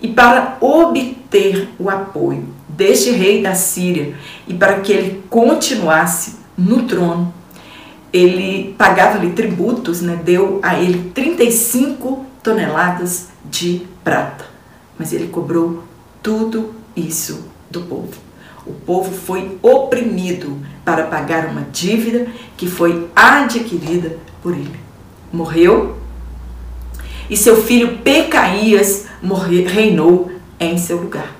e 0.00 0.08
para 0.08 0.58
obter 0.60 1.70
o 1.78 1.88
apoio 1.88 2.48
deste 2.68 3.10
rei 3.10 3.42
da 3.42 3.54
Síria 3.54 4.14
e 4.48 4.54
para 4.54 4.80
que 4.80 4.92
ele 4.92 5.22
continuasse 5.30 6.36
no 6.58 6.82
trono, 6.82 7.32
ele 8.12 8.74
pagava-lhe 8.76 9.30
tributos, 9.30 10.02
né? 10.02 10.20
deu 10.22 10.58
a 10.62 10.78
ele 10.78 11.10
35 11.14 12.26
toneladas 12.42 13.28
de 13.44 13.86
prata. 14.02 14.44
Mas 14.98 15.12
ele 15.12 15.28
cobrou 15.28 15.84
tudo 16.22 16.74
isso 16.94 17.51
do 17.72 17.80
povo. 17.82 18.12
O 18.64 18.72
povo 18.72 19.10
foi 19.10 19.58
oprimido 19.60 20.58
para 20.84 21.04
pagar 21.04 21.46
uma 21.46 21.62
dívida 21.72 22.28
que 22.56 22.68
foi 22.68 23.08
adquirida 23.16 24.18
por 24.40 24.52
ele. 24.52 24.78
Morreu 25.32 25.96
e 27.28 27.36
seu 27.36 27.62
filho 27.62 27.98
Pecaías 27.98 29.06
morre, 29.22 29.62
reinou 29.62 30.30
em 30.60 30.76
seu 30.78 31.00
lugar. 31.00 31.34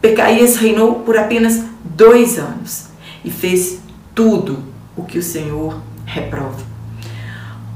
Pecaías 0.00 0.56
reinou 0.56 1.00
por 1.00 1.18
apenas 1.18 1.62
dois 1.84 2.38
anos 2.38 2.86
e 3.24 3.30
fez 3.30 3.80
tudo 4.14 4.60
o 4.96 5.04
que 5.04 5.18
o 5.18 5.22
Senhor 5.22 5.80
reprova. 6.04 6.60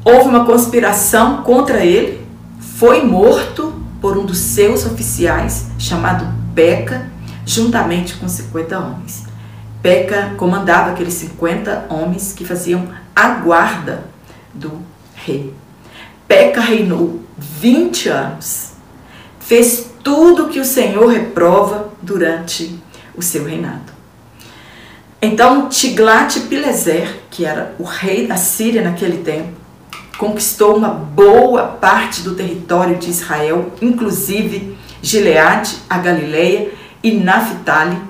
Houve 0.05 0.29
uma 0.29 0.45
conspiração 0.45 1.43
contra 1.43 1.85
ele, 1.85 2.25
foi 2.61 3.05
morto 3.05 3.75
por 4.01 4.17
um 4.17 4.25
dos 4.25 4.39
seus 4.39 4.87
oficiais, 4.87 5.67
chamado 5.79 6.27
Peca, 6.55 7.11
juntamente 7.47 8.17
com 8.17 8.29
50 8.29 8.79
homens. 8.79 9.25
Peca 9.81 10.35
comandava 10.37 10.91
aqueles 10.91 11.15
50 11.15 11.87
homens 11.89 12.33
que 12.33 12.45
faziam 12.45 12.89
a 13.15 13.29
guarda 13.29 14.05
do 14.53 14.83
rei. 15.15 15.55
Peca 16.27 16.61
reinou 16.61 17.23
20 17.39 18.09
anos. 18.09 18.73
Fez 19.39 19.93
tudo 20.03 20.49
que 20.49 20.59
o 20.59 20.65
Senhor 20.65 21.07
reprova 21.07 21.93
durante 22.03 22.77
o 23.15 23.23
seu 23.23 23.45
reinado. 23.45 23.95
Então 25.23 25.69
Tiglat-Pileser, 25.69 27.21
que 27.31 27.45
era 27.45 27.75
o 27.79 27.85
rei 27.85 28.27
da 28.27 28.37
Síria 28.37 28.83
naquele 28.83 29.19
tempo, 29.19 29.53
conquistou 30.19 30.77
uma 30.77 30.89
boa 30.89 31.65
parte 31.65 32.23
do 32.23 32.35
território 32.35 32.97
de 32.97 33.11
Israel, 33.11 33.73
inclusive 33.81 34.77
Gileade, 35.01 35.77
a 35.89 35.99
Galileia 35.99 36.73
e 37.07 37.13
Naphtali, 37.13 38.03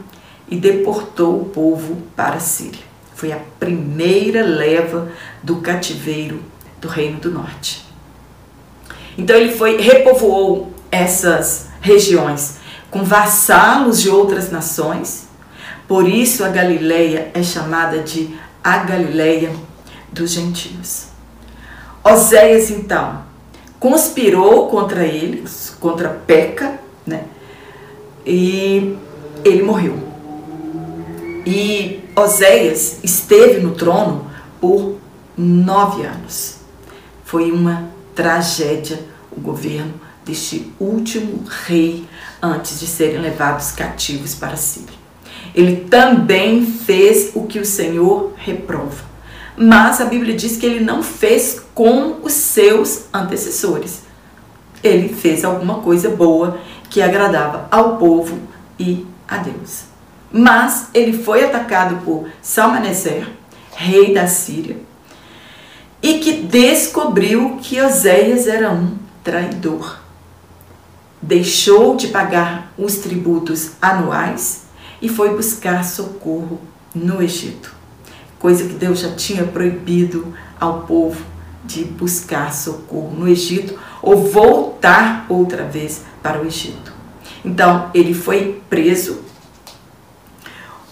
e 0.49 0.57
deportou 0.57 1.43
o 1.43 1.45
povo 1.45 1.99
para 2.17 2.37
a 2.37 2.41
Síria. 2.41 2.81
Foi 3.15 3.31
a 3.31 3.39
primeira 3.61 4.43
leva 4.43 5.13
do 5.43 5.57
cativeiro 5.57 6.43
do 6.81 6.89
Reino 6.89 7.21
do 7.21 7.31
Norte. 7.31 7.85
Então 9.19 9.37
ele 9.37 9.53
foi 9.53 9.77
repovoou 9.77 10.73
essas 10.91 11.69
regiões 11.83 12.57
com 12.91 13.05
vassalos 13.05 14.01
de 14.01 14.09
outras 14.09 14.51
nações. 14.51 15.29
Por 15.87 16.09
isso 16.09 16.43
a 16.43 16.49
Galileia 16.49 17.31
é 17.35 17.43
chamada 17.43 17.99
de 17.99 18.35
a 18.65 18.79
Galileia 18.79 19.53
dos 20.11 20.31
gentios. 20.31 21.09
Oséias 22.03 22.71
então 22.71 23.25
conspirou 23.79 24.69
contra 24.69 25.05
eles, 25.05 25.77
contra 25.79 26.09
Peca, 26.09 26.81
né? 27.07 27.25
E 28.27 28.97
ele 29.45 29.63
morreu. 29.63 29.97
E 31.47 32.01
Oséias 32.17 32.99
esteve 33.05 33.61
no 33.61 33.75
trono 33.75 34.27
por 34.61 34.97
nove 35.37 36.05
anos. 36.05 36.57
Foi 37.25 37.53
uma 37.53 37.89
tragédia 38.15 38.99
o 39.37 39.41
governo 39.41 39.95
deste 40.25 40.73
último 40.81 41.45
rei 41.67 42.05
antes 42.43 42.81
de 42.81 42.87
serem 42.87 43.21
levados 43.21 43.71
cativos 43.73 44.35
para 44.35 44.55
a 44.55 44.57
Síria. 44.57 44.97
Ele 45.55 45.85
também 45.89 46.67
fez 46.67 47.31
o 47.35 47.45
que 47.45 47.59
o 47.59 47.65
Senhor 47.65 48.33
reprova. 48.37 49.05
Mas 49.57 50.01
a 50.01 50.05
Bíblia 50.05 50.35
diz 50.35 50.57
que 50.57 50.67
ele 50.67 50.81
não 50.81 51.03
fez 51.03 51.63
com 51.75 52.19
os 52.23 52.33
seus 52.33 53.05
antecessores. 53.13 54.03
Ele 54.83 55.09
fez 55.09 55.45
alguma 55.45 55.81
coisa 55.81 56.11
boa 56.11 56.59
que 56.91 57.03
agradava 57.03 57.69
ao 57.71 57.97
povo 57.97 58.39
e 58.79 59.07
a 59.29 59.39
Deus. 59.39 59.85
Mas 60.33 60.89
ele 60.93 61.17
foi 61.17 61.45
atacado 61.45 62.05
por 62.05 62.29
Salmaneser, 62.43 63.29
rei 63.75 64.13
da 64.13 64.27
Síria, 64.27 64.77
e 66.03 66.19
que 66.19 66.43
descobriu 66.43 67.59
que 67.61 67.81
Oséias 67.81 68.47
era 68.47 68.71
um 68.71 68.97
traidor. 69.25 70.01
Deixou 71.21 71.97
de 71.97 72.09
pagar 72.09 72.73
os 72.77 72.97
tributos 72.97 73.73
anuais 73.81 74.65
e 75.01 75.09
foi 75.09 75.35
buscar 75.35 75.85
socorro 75.85 76.61
no 76.95 77.23
Egito, 77.23 77.75
coisa 78.39 78.65
que 78.65 78.75
Deus 78.75 79.01
já 79.01 79.15
tinha 79.15 79.45
proibido 79.45 80.35
ao 80.59 80.83
povo 80.83 81.23
de 81.65 81.85
buscar 81.85 82.55
socorro 82.55 83.15
no 83.17 83.29
Egito 83.29 83.79
ou 84.07 84.17
voltar 84.23 85.27
outra 85.29 85.65
vez 85.65 86.05
para 86.23 86.41
o 86.41 86.47
Egito. 86.47 86.93
Então 87.45 87.91
ele 87.93 88.15
foi 88.15 88.63
preso. 88.71 89.25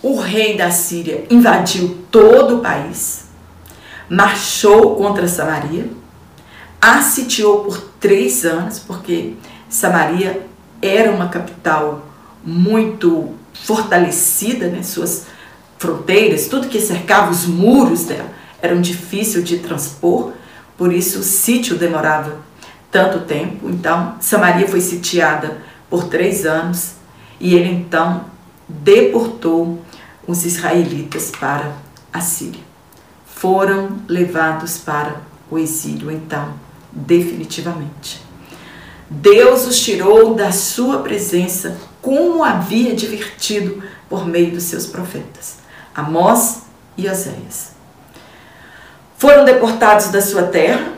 O 0.02 0.18
rei 0.18 0.56
da 0.56 0.72
Síria 0.72 1.24
invadiu 1.30 1.96
todo 2.10 2.56
o 2.56 2.58
país, 2.58 3.26
marchou 4.10 4.96
contra 4.96 5.28
Samaria, 5.28 5.88
a 6.80 7.00
sitiou 7.02 7.64
por 7.64 7.80
três 8.00 8.44
anos, 8.44 8.80
porque 8.80 9.34
Samaria 9.68 10.44
era 10.82 11.12
uma 11.12 11.28
capital 11.28 12.04
muito 12.44 13.32
fortalecida, 13.54 14.66
né? 14.68 14.82
suas 14.82 15.26
fronteiras, 15.78 16.48
tudo 16.48 16.68
que 16.68 16.80
cercava 16.80 17.30
os 17.30 17.46
muros 17.46 18.04
dela 18.04 18.28
eram 18.60 18.80
difícil 18.80 19.40
de 19.40 19.58
transpor, 19.58 20.32
por 20.76 20.92
isso 20.92 21.20
o 21.20 21.22
sítio 21.22 21.78
demorava 21.78 22.38
tanto 22.94 23.26
tempo. 23.26 23.68
Então, 23.68 24.14
Samaria 24.20 24.68
foi 24.68 24.80
sitiada 24.80 25.58
por 25.90 26.04
três 26.04 26.46
anos 26.46 26.92
e 27.40 27.56
ele 27.56 27.68
então 27.68 28.26
deportou 28.68 29.82
os 30.28 30.46
israelitas 30.46 31.32
para 31.32 31.72
a 32.12 32.20
Síria. 32.20 32.62
Foram 33.26 33.98
levados 34.06 34.78
para 34.78 35.16
o 35.50 35.58
exílio, 35.58 36.08
então, 36.08 36.54
definitivamente. 36.92 38.22
Deus 39.10 39.66
os 39.66 39.80
tirou 39.80 40.36
da 40.36 40.52
sua 40.52 40.98
presença, 40.98 41.76
como 42.00 42.44
havia 42.44 42.92
advertido 42.92 43.82
por 44.08 44.24
meio 44.24 44.52
dos 44.52 44.62
seus 44.62 44.86
profetas, 44.86 45.56
Amós 45.92 46.62
e 46.96 47.08
Oséias. 47.08 47.72
Foram 49.18 49.44
deportados 49.44 50.08
da 50.08 50.22
sua 50.22 50.44
terra, 50.44 50.94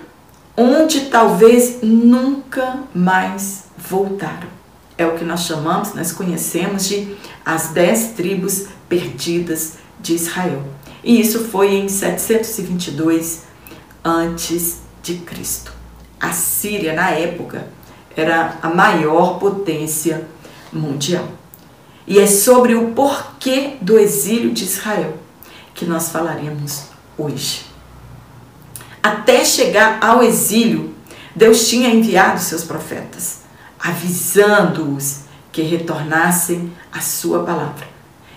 onde 0.56 1.02
talvez 1.02 1.78
nunca 1.82 2.80
mais 2.94 3.64
voltaram. 3.76 4.48
É 4.96 5.06
o 5.06 5.14
que 5.14 5.24
nós 5.24 5.42
chamamos, 5.42 5.92
nós 5.92 6.12
conhecemos 6.12 6.88
de 6.88 7.14
as 7.44 7.68
dez 7.68 8.12
tribos 8.16 8.66
perdidas 8.88 9.74
de 10.00 10.14
Israel. 10.14 10.62
E 11.04 11.20
isso 11.20 11.44
foi 11.44 11.74
em 11.74 11.88
722 11.88 13.42
antes 14.02 14.80
de 15.02 15.16
Cristo. 15.18 15.72
A 16.18 16.32
Síria 16.32 16.94
na 16.94 17.10
época 17.10 17.66
era 18.16 18.56
a 18.62 18.70
maior 18.70 19.38
potência 19.38 20.26
mundial. 20.72 21.28
E 22.06 22.18
é 22.18 22.26
sobre 22.26 22.74
o 22.74 22.92
porquê 22.92 23.76
do 23.82 23.98
exílio 23.98 24.52
de 24.52 24.64
Israel 24.64 25.18
que 25.74 25.84
nós 25.84 26.08
falaremos 26.08 26.84
hoje. 27.18 27.65
Até 29.06 29.44
chegar 29.44 30.00
ao 30.02 30.20
exílio, 30.20 30.92
Deus 31.32 31.68
tinha 31.68 31.88
enviado 31.88 32.40
seus 32.40 32.64
profetas, 32.64 33.42
avisando-os 33.78 35.20
que 35.52 35.62
retornassem 35.62 36.72
à 36.90 37.00
sua 37.00 37.44
palavra, 37.44 37.86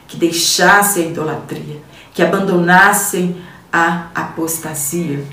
que 0.08 0.16
deixassem 0.16 1.06
a 1.06 1.08
idolatria, 1.08 1.82
que 2.14 2.22
abandonassem 2.22 3.42
a 3.74 4.10
apostasia. 4.14 5.26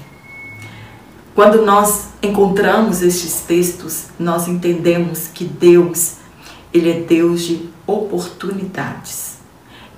Quando 1.35 1.67
nós 1.67 2.07
encontramos 2.23 3.03
estes 3.03 3.43
textos, 3.43 4.05
nós 4.19 4.49
entendemos 4.49 5.29
que 5.35 5.45
Deus, 5.45 6.15
ele 6.73 6.91
é 6.91 7.01
Deus 7.01 7.43
de 7.43 7.69
oportunidades. 7.87 9.37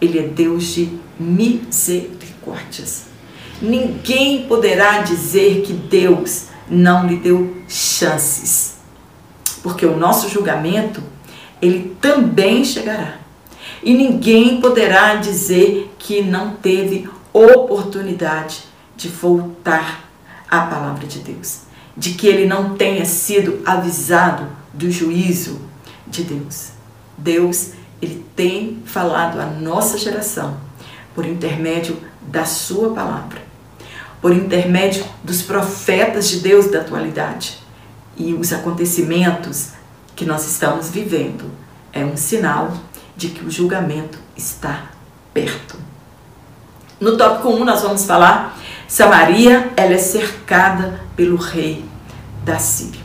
Ele 0.01 0.19
é 0.19 0.27
Deus 0.27 0.65
de 0.65 0.99
misericórdias. 1.17 3.08
Ninguém 3.61 4.47
poderá 4.47 5.01
dizer 5.01 5.63
que 5.63 5.73
Deus 5.73 6.47
não 6.71 7.07
lhe 7.07 7.17
deu 7.17 7.57
chances. 7.69 8.77
Porque 9.63 9.85
o 9.85 9.97
nosso 9.97 10.29
julgamento, 10.29 11.03
ele 11.61 11.97
também 12.01 12.65
chegará. 12.65 13.17
E 13.83 13.93
ninguém 13.93 14.61
poderá 14.61 15.17
dizer 15.17 15.93
que 15.99 16.23
não 16.23 16.53
teve 16.55 17.09
oportunidade 17.33 18.63
de 18.97 19.09
voltar 19.09 20.09
à 20.49 20.63
palavra 20.63 21.07
de 21.07 21.19
Deus, 21.19 21.63
de 21.97 22.15
que 22.15 22.27
ele 22.27 22.47
não 22.47 22.77
tenha 22.77 23.05
sido 23.05 23.61
avisado 23.65 24.47
do 24.73 24.91
juízo 24.91 25.61
de 26.07 26.23
Deus. 26.23 26.71
Deus, 27.17 27.73
ele 28.01 28.25
tem 28.37 28.83
falado 28.85 29.41
à 29.41 29.47
nossa 29.47 29.99
geração 29.99 30.57
por 31.15 31.27
intermédio 31.27 31.99
da 32.23 32.45
sua 32.45 32.91
palavra 32.95 33.48
por 34.21 34.33
intermédio 34.33 35.05
dos 35.23 35.43
profetas 35.43 36.29
de 36.29 36.41
Deus 36.41 36.71
da 36.71 36.81
atualidade. 36.81 37.59
E 38.17 38.35
os 38.35 38.53
acontecimentos 38.53 39.71
que 40.17 40.25
nós 40.25 40.47
estamos 40.47 40.91
vivendo 40.91 41.51
é 41.93 42.05
um 42.05 42.17
sinal 42.17 42.73
de 43.17 43.29
que 43.29 43.45
o 43.45 43.51
julgamento 43.51 44.19
está 44.37 44.87
perto. 45.33 45.77
No 47.01 47.17
tópico 47.17 47.49
1 47.49 47.65
nós 47.65 47.83
vamos 47.83 48.05
falar 48.05 48.59
Samaria, 48.89 49.71
ela 49.77 49.93
é 49.93 49.99
cercada 49.99 51.01
pelo 51.15 51.37
rei 51.37 51.85
da 52.43 52.59
Síria. 52.59 53.03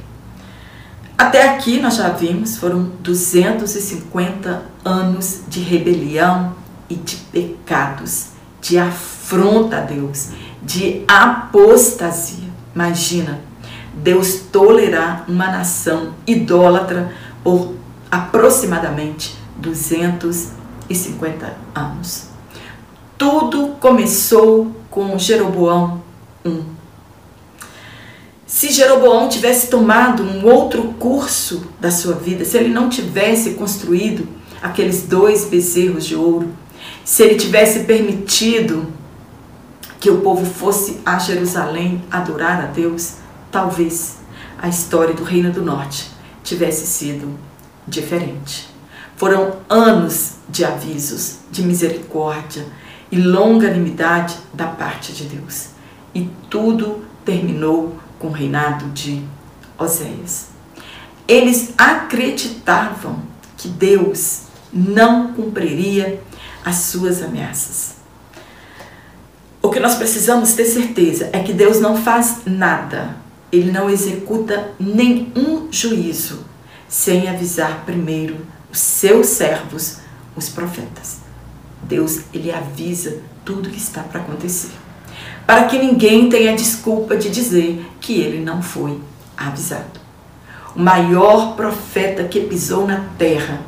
Até 1.18 1.50
aqui 1.50 1.80
nós 1.80 1.98
já 1.98 2.10
vimos, 2.10 2.58
foram 2.58 2.92
250 3.02 4.64
anos 4.84 5.42
de 5.48 5.60
rebelião 5.60 6.56
e 6.90 6.96
de 6.96 7.18
pecados, 7.18 8.28
de 8.62 8.78
afronta 8.78 9.78
a 9.78 9.82
Deus, 9.82 10.30
de 10.64 11.04
apostasia. 11.08 12.50
Imagina, 12.74 13.42
Deus 13.94 14.42
tolerar 14.52 15.26
uma 15.28 15.48
nação 15.48 16.14
idólatra 16.26 17.12
por 17.44 17.76
aproximadamente 18.10 19.36
250 19.58 21.54
anos. 21.76 22.28
Tudo 23.18 23.76
começou 23.80 24.72
com 24.90 25.18
Jeroboão 25.18 26.02
I. 26.46 26.62
Se 28.46 28.72
Jeroboão 28.72 29.30
tivesse 29.30 29.68
tomado 29.68 30.22
um 30.22 30.46
outro 30.46 30.94
curso 31.00 31.66
da 31.80 31.90
sua 31.90 32.14
vida, 32.14 32.46
se 32.46 32.56
ele 32.56 32.70
não 32.70 32.88
tivesse 32.88 33.56
construído 33.56 34.28
aqueles 34.62 35.04
dois 35.04 35.46
bezerros 35.46 36.06
de 36.06 36.16
ouro, 36.16 36.50
se 37.04 37.24
ele 37.24 37.36
tivesse 37.36 37.82
permitido 37.86 38.93
que 40.04 40.10
o 40.10 40.20
povo 40.20 40.46
fosse 40.46 41.00
a 41.06 41.18
Jerusalém 41.18 42.04
adorar 42.12 42.62
a 42.62 42.66
Deus, 42.66 43.20
talvez 43.50 44.18
a 44.62 44.68
história 44.68 45.14
do 45.14 45.24
Reino 45.24 45.50
do 45.50 45.64
Norte 45.64 46.12
tivesse 46.44 46.86
sido 46.86 47.40
diferente. 47.88 48.68
Foram 49.16 49.60
anos 49.70 50.34
de 50.50 50.66
avisos, 50.66 51.38
de 51.50 51.62
misericórdia 51.62 52.66
e 53.10 53.18
longanimidade 53.18 54.36
da 54.54 54.68
parte 54.68 55.14
de 55.14 55.24
Deus. 55.24 55.68
E 56.14 56.30
tudo 56.50 57.06
terminou 57.24 57.98
com 58.20 58.28
o 58.28 58.34
reinado 58.34 58.90
de 58.90 59.24
Oséias. 59.80 60.48
Eles 61.26 61.74
acreditavam 61.78 63.22
que 63.56 63.70
Deus 63.70 64.48
não 64.74 65.32
cumpriria 65.32 66.22
as 66.66 66.76
suas 66.76 67.24
ameaças. 67.24 68.03
O 69.66 69.70
que 69.70 69.80
nós 69.80 69.96
precisamos 69.96 70.52
ter 70.52 70.66
certeza 70.66 71.30
é 71.32 71.40
que 71.40 71.54
Deus 71.54 71.80
não 71.80 71.96
faz 71.96 72.40
nada, 72.46 73.16
ele 73.50 73.72
não 73.72 73.90
executa 73.90 74.72
nenhum 74.78 75.70
juízo 75.72 76.46
sem 76.86 77.30
avisar 77.30 77.86
primeiro 77.86 78.46
os 78.70 78.80
seus 78.80 79.28
servos, 79.28 80.00
os 80.36 80.50
profetas. 80.50 81.20
Deus, 81.84 82.24
ele 82.34 82.52
avisa 82.52 83.22
tudo 83.46 83.70
que 83.70 83.78
está 83.78 84.04
para 84.04 84.20
acontecer, 84.20 84.72
para 85.48 85.64
que 85.64 85.80
ninguém 85.80 86.28
tenha 86.28 86.54
desculpa 86.58 87.16
de 87.16 87.30
dizer 87.30 87.90
que 88.02 88.20
ele 88.20 88.44
não 88.44 88.62
foi 88.62 89.00
avisado. 89.38 90.02
o 90.76 90.80
maior 90.80 91.56
profeta 91.56 92.26
que 92.26 92.42
pisou 92.42 92.86
na 92.86 93.06
terra, 93.18 93.62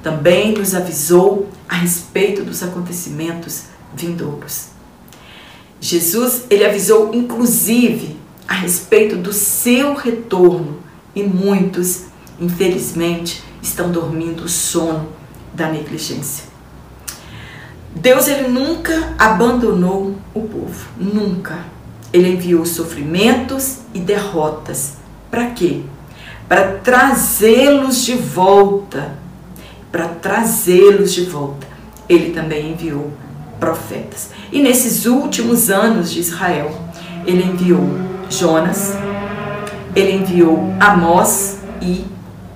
também 0.00 0.52
nos 0.52 0.76
avisou 0.76 1.48
a 1.68 1.74
respeito 1.74 2.44
dos 2.44 2.62
acontecimentos 2.62 3.64
vindouros. 3.94 4.79
Jesus, 5.80 6.44
ele 6.50 6.64
avisou 6.64 7.14
inclusive 7.14 8.16
a 8.46 8.54
respeito 8.54 9.16
do 9.16 9.32
seu 9.32 9.94
retorno 9.94 10.78
e 11.14 11.22
muitos, 11.22 12.04
infelizmente, 12.38 13.42
estão 13.62 13.90
dormindo 13.90 14.44
o 14.44 14.48
sono 14.48 15.08
da 15.54 15.68
negligência. 15.68 16.44
Deus 17.94 18.28
ele 18.28 18.48
nunca 18.48 19.14
abandonou 19.18 20.16
o 20.34 20.42
povo, 20.42 20.88
nunca. 20.96 21.58
Ele 22.12 22.30
enviou 22.30 22.64
sofrimentos 22.64 23.78
e 23.94 23.98
derrotas. 24.00 24.94
Para 25.30 25.46
quê? 25.50 25.82
Para 26.48 26.78
trazê-los 26.78 28.04
de 28.04 28.14
volta. 28.14 29.16
Para 29.90 30.08
trazê-los 30.08 31.12
de 31.12 31.24
volta. 31.24 31.66
Ele 32.08 32.32
também 32.32 32.72
enviou 32.72 33.12
profetas. 33.60 34.30
E 34.50 34.60
nesses 34.60 35.06
últimos 35.06 35.70
anos 35.70 36.10
de 36.10 36.18
Israel, 36.18 36.74
ele 37.26 37.44
enviou 37.44 37.86
Jonas, 38.28 38.94
ele 39.94 40.16
enviou 40.16 40.74
Amós 40.80 41.58
e 41.80 42.04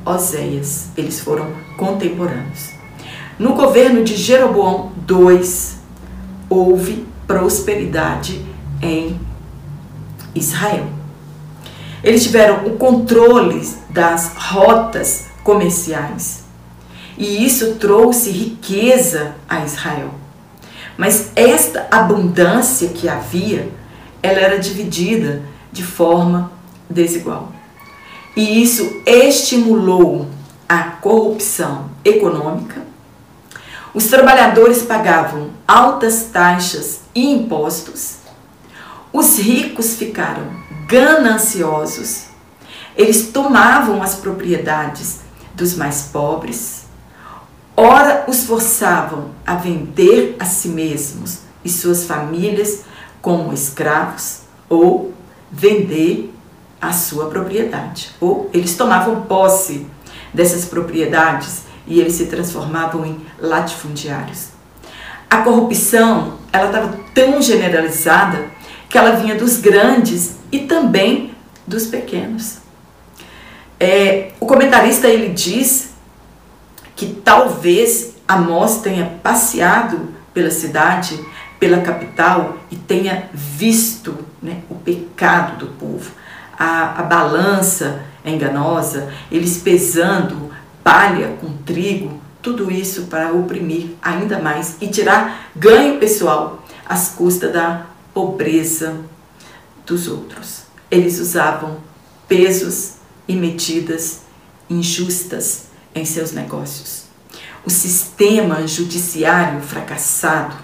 Oséias. 0.04 0.88
Eles 0.96 1.20
foram 1.20 1.46
contemporâneos. 1.76 2.70
No 3.38 3.54
governo 3.54 4.02
de 4.02 4.16
Jeroboão 4.16 4.92
II, 5.08 5.42
houve 6.48 7.06
prosperidade 7.26 8.44
em 8.80 9.20
Israel. 10.34 10.86
Eles 12.02 12.22
tiveram 12.22 12.66
o 12.66 12.76
controle 12.76 13.66
das 13.90 14.32
rotas 14.36 15.26
comerciais 15.42 16.44
e 17.16 17.44
isso 17.44 17.76
trouxe 17.76 18.30
riqueza 18.30 19.34
a 19.48 19.64
Israel. 19.64 20.10
Mas 20.96 21.30
esta 21.34 21.86
abundância 21.90 22.88
que 22.88 23.08
havia, 23.08 23.68
ela 24.22 24.38
era 24.38 24.58
dividida 24.58 25.42
de 25.72 25.82
forma 25.82 26.52
desigual. 26.88 27.52
E 28.36 28.62
isso 28.62 29.02
estimulou 29.04 30.28
a 30.68 30.82
corrupção 30.82 31.90
econômica. 32.04 32.82
Os 33.92 34.06
trabalhadores 34.06 34.82
pagavam 34.82 35.50
altas 35.68 36.24
taxas 36.32 37.02
e 37.14 37.30
impostos. 37.30 38.16
Os 39.12 39.38
ricos 39.38 39.94
ficaram 39.94 40.50
gananciosos. 40.88 42.24
Eles 42.96 43.28
tomavam 43.28 44.02
as 44.02 44.16
propriedades 44.16 45.20
dos 45.54 45.74
mais 45.74 46.02
pobres. 46.12 46.83
Ora, 47.76 48.24
os 48.28 48.44
forçavam 48.44 49.30
a 49.44 49.56
vender 49.56 50.36
a 50.38 50.44
si 50.44 50.68
mesmos 50.68 51.40
e 51.64 51.68
suas 51.68 52.04
famílias 52.04 52.82
como 53.20 53.52
escravos 53.52 54.42
ou 54.68 55.12
vender 55.50 56.32
a 56.80 56.92
sua 56.92 57.26
propriedade. 57.26 58.10
Ou 58.20 58.48
eles 58.52 58.76
tomavam 58.76 59.22
posse 59.22 59.86
dessas 60.32 60.64
propriedades 60.64 61.62
e 61.86 62.00
eles 62.00 62.14
se 62.14 62.26
transformavam 62.26 63.04
em 63.04 63.26
latifundiários. 63.40 64.48
A 65.28 65.38
corrupção, 65.38 66.34
ela 66.52 66.66
estava 66.66 66.96
tão 67.12 67.42
generalizada 67.42 68.44
que 68.88 68.96
ela 68.96 69.16
vinha 69.16 69.34
dos 69.34 69.56
grandes 69.56 70.36
e 70.52 70.60
também 70.60 71.34
dos 71.66 71.86
pequenos. 71.86 72.58
É, 73.80 74.30
o 74.38 74.46
comentarista 74.46 75.08
ele 75.08 75.30
diz 75.30 75.93
que 77.04 77.20
talvez 77.22 78.14
Amós 78.26 78.80
tenha 78.80 79.18
passeado 79.22 80.08
pela 80.32 80.50
cidade, 80.50 81.22
pela 81.60 81.82
capital 81.82 82.56
e 82.70 82.76
tenha 82.76 83.28
visto 83.34 84.16
né, 84.42 84.62
o 84.70 84.74
pecado 84.76 85.58
do 85.58 85.66
povo 85.74 86.10
a, 86.58 87.00
a 87.00 87.02
balança 87.02 88.02
é 88.24 88.30
enganosa, 88.30 89.12
eles 89.30 89.58
pesando 89.58 90.50
palha 90.82 91.36
com 91.40 91.56
trigo, 91.58 92.20
tudo 92.40 92.70
isso 92.70 93.02
para 93.04 93.32
oprimir 93.32 93.90
ainda 94.00 94.38
mais 94.38 94.76
e 94.80 94.88
tirar 94.88 95.50
ganho 95.54 95.98
pessoal 95.98 96.62
às 96.86 97.08
custas 97.10 97.52
da 97.52 97.86
pobreza 98.12 98.96
dos 99.84 100.08
outros. 100.08 100.64
Eles 100.90 101.18
usavam 101.18 101.78
pesos 102.28 102.94
e 103.26 103.34
medidas 103.34 104.22
injustas 104.68 105.73
em 105.94 106.04
seus 106.04 106.32
negócios. 106.32 107.04
O 107.64 107.70
sistema 107.70 108.66
judiciário 108.66 109.60
fracassado 109.60 110.56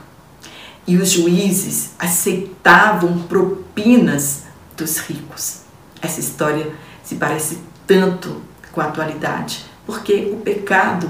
e 0.87 0.97
os 0.97 1.11
juízes 1.11 1.90
aceitavam 1.99 3.23
propinas 3.23 4.43
dos 4.77 4.99
ricos. 4.99 5.61
Essa 6.03 6.21
história 6.21 6.73
se 7.03 7.16
parece 7.16 7.59
tanto 7.87 8.43
com 8.73 8.81
a 8.81 8.85
atualidade, 8.85 9.64
porque 9.87 10.31
o 10.33 10.37
pecado 10.37 11.09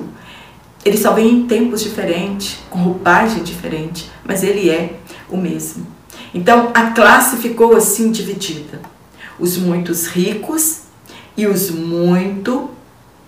ele 0.85 0.97
só 0.97 1.13
vem 1.13 1.29
em 1.29 1.47
tempos 1.47 1.83
diferentes, 1.83 2.59
com 2.71 2.79
roupagem 2.79 3.43
diferente, 3.43 4.11
mas 4.25 4.43
ele 4.43 4.71
é 4.71 4.99
o 5.29 5.37
mesmo. 5.37 5.87
Então 6.33 6.71
a 6.73 6.91
classe 6.93 7.37
ficou 7.37 7.77
assim 7.77 8.11
dividida: 8.11 8.81
os 9.39 9.57
muitos 9.57 10.07
ricos 10.07 10.81
e 11.37 11.47
os 11.47 11.71
muito 11.71 12.71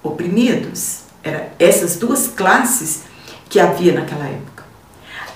oprimidos. 0.03 1.01
Eram 1.23 1.47
essas 1.59 1.97
duas 1.97 2.29
classes 2.29 3.03
que 3.49 3.61
havia 3.61 3.93
naquela 3.93 4.27
época. 4.27 4.65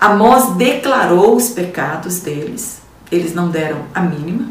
Amós 0.00 0.56
declarou 0.56 1.36
os 1.36 1.50
pecados 1.50 2.20
deles, 2.20 2.80
eles 3.10 3.34
não 3.34 3.50
deram 3.50 3.82
a 3.94 4.00
mínima, 4.00 4.50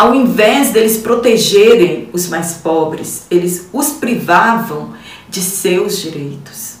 ao 0.00 0.14
invés 0.14 0.70
deles 0.70 0.96
protegerem 0.96 2.08
os 2.10 2.26
mais 2.26 2.54
pobres, 2.54 3.26
eles 3.30 3.68
os 3.70 3.90
privavam 3.90 4.94
de 5.28 5.42
seus 5.42 5.98
direitos. 5.98 6.76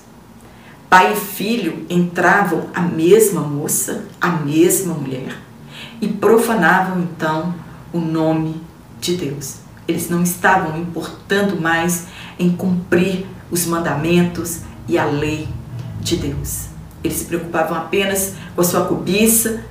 Pai 0.88 1.12
e 1.12 1.16
filho 1.16 1.84
entravam 1.90 2.70
a 2.74 2.80
mesma 2.80 3.42
moça, 3.42 4.06
a 4.18 4.28
mesma 4.28 4.94
mulher, 4.94 5.36
e 6.00 6.08
profanavam 6.08 7.02
então 7.02 7.54
o 7.92 8.00
nome 8.00 8.62
de 8.98 9.16
Deus. 9.16 9.56
Eles 9.90 10.08
não 10.08 10.22
estavam 10.22 10.78
importando 10.78 11.60
mais 11.60 12.06
em 12.38 12.48
cumprir 12.50 13.26
os 13.50 13.66
mandamentos 13.66 14.60
e 14.86 14.96
a 14.96 15.04
lei 15.04 15.48
de 16.00 16.16
Deus. 16.16 16.66
Eles 17.02 17.18
se 17.18 17.24
preocupavam 17.24 17.76
apenas 17.76 18.34
com 18.54 18.60
a 18.60 18.64
sua 18.64 18.84
cobiça, 18.84 19.64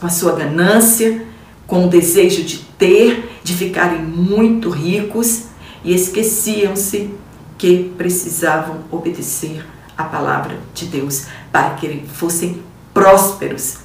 com 0.00 0.06
a 0.06 0.10
sua 0.10 0.34
ganância, 0.34 1.22
com 1.66 1.84
o 1.84 1.90
desejo 1.90 2.44
de 2.44 2.60
ter, 2.78 3.38
de 3.44 3.54
ficarem 3.54 4.00
muito 4.00 4.70
ricos 4.70 5.44
e 5.84 5.94
esqueciam-se 5.94 7.10
que 7.58 7.92
precisavam 7.98 8.78
obedecer 8.90 9.66
a 9.98 10.04
palavra 10.04 10.58
de 10.72 10.86
Deus 10.86 11.26
para 11.52 11.74
que 11.74 12.06
fossem 12.06 12.62
prósperos 12.94 13.80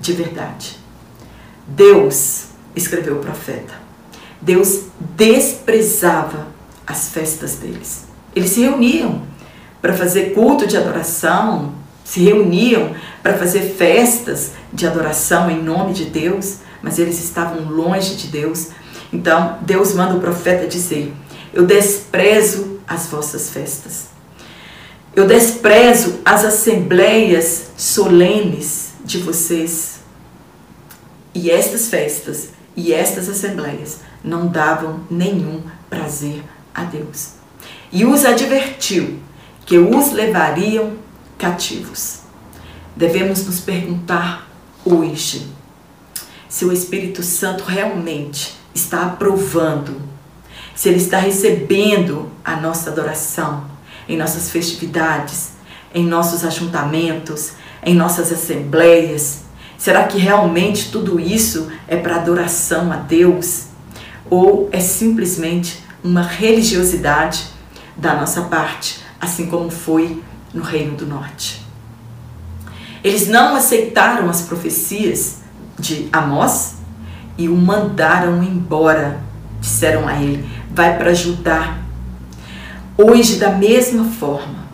de 0.00 0.14
verdade. 0.14 0.78
Deus, 1.68 2.46
escreveu 2.74 3.16
o 3.16 3.20
profeta, 3.20 3.85
Deus 4.40 4.82
desprezava 5.16 6.46
as 6.86 7.08
festas 7.08 7.56
deles. 7.56 8.04
Eles 8.34 8.50
se 8.50 8.60
reuniam 8.60 9.22
para 9.80 9.94
fazer 9.94 10.34
culto 10.34 10.66
de 10.66 10.76
adoração, 10.76 11.72
se 12.04 12.20
reuniam 12.20 12.94
para 13.22 13.34
fazer 13.34 13.62
festas 13.76 14.52
de 14.72 14.86
adoração 14.86 15.50
em 15.50 15.62
nome 15.62 15.92
de 15.92 16.04
Deus, 16.04 16.56
mas 16.82 16.98
eles 16.98 17.22
estavam 17.22 17.64
longe 17.64 18.14
de 18.14 18.28
Deus. 18.28 18.68
Então, 19.12 19.58
Deus 19.62 19.94
manda 19.94 20.14
o 20.14 20.20
profeta 20.20 20.66
dizer: 20.66 21.12
Eu 21.52 21.66
desprezo 21.66 22.80
as 22.86 23.06
vossas 23.06 23.50
festas. 23.50 24.06
Eu 25.14 25.26
desprezo 25.26 26.20
as 26.24 26.44
assembleias 26.44 27.70
solenes 27.76 28.90
de 29.04 29.18
vocês. 29.18 29.96
E 31.34 31.50
estas 31.50 31.88
festas 31.88 32.50
e 32.76 32.92
estas 32.92 33.28
assembleias 33.28 34.00
não 34.26 34.48
davam 34.48 35.00
nenhum 35.08 35.62
prazer 35.88 36.42
a 36.74 36.82
Deus. 36.82 37.34
E 37.92 38.04
os 38.04 38.24
advertiu 38.24 39.20
que 39.64 39.78
os 39.78 40.12
levariam 40.12 40.94
cativos. 41.38 42.20
Devemos 42.96 43.46
nos 43.46 43.60
perguntar 43.60 44.48
hoje 44.84 45.48
se 46.48 46.64
o 46.64 46.72
Espírito 46.72 47.22
Santo 47.22 47.64
realmente 47.64 48.54
está 48.74 49.04
aprovando, 49.06 50.00
se 50.74 50.88
ele 50.88 50.98
está 50.98 51.18
recebendo 51.18 52.30
a 52.44 52.56
nossa 52.56 52.90
adoração 52.90 53.64
em 54.08 54.16
nossas 54.16 54.50
festividades, 54.50 55.50
em 55.94 56.04
nossos 56.06 56.44
ajuntamentos, 56.44 57.52
em 57.82 57.94
nossas 57.94 58.32
assembleias. 58.32 59.40
Será 59.78 60.04
que 60.04 60.18
realmente 60.18 60.90
tudo 60.90 61.20
isso 61.20 61.70
é 61.86 61.96
para 61.96 62.16
adoração 62.16 62.92
a 62.92 62.96
Deus? 62.96 63.65
Ou 64.28 64.68
é 64.72 64.80
simplesmente 64.80 65.84
uma 66.02 66.22
religiosidade 66.22 67.44
da 67.96 68.14
nossa 68.14 68.42
parte, 68.42 69.00
assim 69.20 69.46
como 69.46 69.70
foi 69.70 70.22
no 70.52 70.62
Reino 70.62 70.96
do 70.96 71.06
Norte. 71.06 71.64
Eles 73.02 73.28
não 73.28 73.54
aceitaram 73.54 74.28
as 74.28 74.42
profecias 74.42 75.38
de 75.78 76.08
Amós 76.12 76.76
e 77.38 77.48
o 77.48 77.56
mandaram 77.56 78.42
embora. 78.42 79.20
Disseram 79.60 80.08
a 80.08 80.20
ele: 80.20 80.48
vai 80.70 80.96
para 80.96 81.14
Judá. 81.14 81.78
Hoje, 82.98 83.36
da 83.36 83.50
mesma 83.50 84.04
forma, 84.04 84.66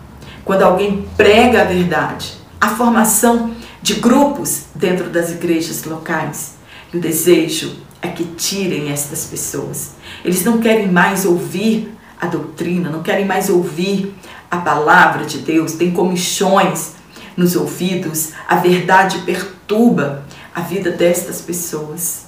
quando 0.44 0.62
alguém 0.62 1.06
prega 1.16 1.62
a 1.62 1.64
verdade, 1.64 2.34
a 2.60 2.68
formação 2.68 3.52
de 3.82 3.94
grupos 3.94 4.66
dentro 4.74 5.10
das 5.10 5.30
igrejas 5.30 5.84
locais, 5.84 6.54
e 6.92 6.96
o 6.96 7.00
desejo 7.00 7.76
é 8.02 8.08
que 8.08 8.24
tirem 8.24 8.90
estas 8.90 9.24
pessoas. 9.26 9.92
Eles 10.24 10.44
não 10.44 10.60
querem 10.60 10.90
mais 10.90 11.24
ouvir 11.24 11.94
a 12.20 12.26
doutrina, 12.26 12.90
não 12.90 13.02
querem 13.02 13.24
mais 13.24 13.48
ouvir 13.48 14.12
a 14.50 14.58
palavra 14.58 15.24
de 15.24 15.38
Deus, 15.38 15.72
tem 15.72 15.92
comichões 15.92 16.94
nos 17.36 17.56
ouvidos, 17.56 18.32
a 18.46 18.56
verdade 18.56 19.20
perturba 19.20 20.26
a 20.54 20.60
vida 20.60 20.90
destas 20.90 21.40
pessoas. 21.40 22.26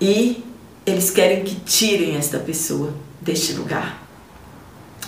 E 0.00 0.44
eles 0.84 1.10
querem 1.10 1.42
que 1.42 1.56
tirem 1.56 2.16
esta 2.16 2.38
pessoa 2.38 2.94
deste 3.20 3.54
lugar, 3.54 4.00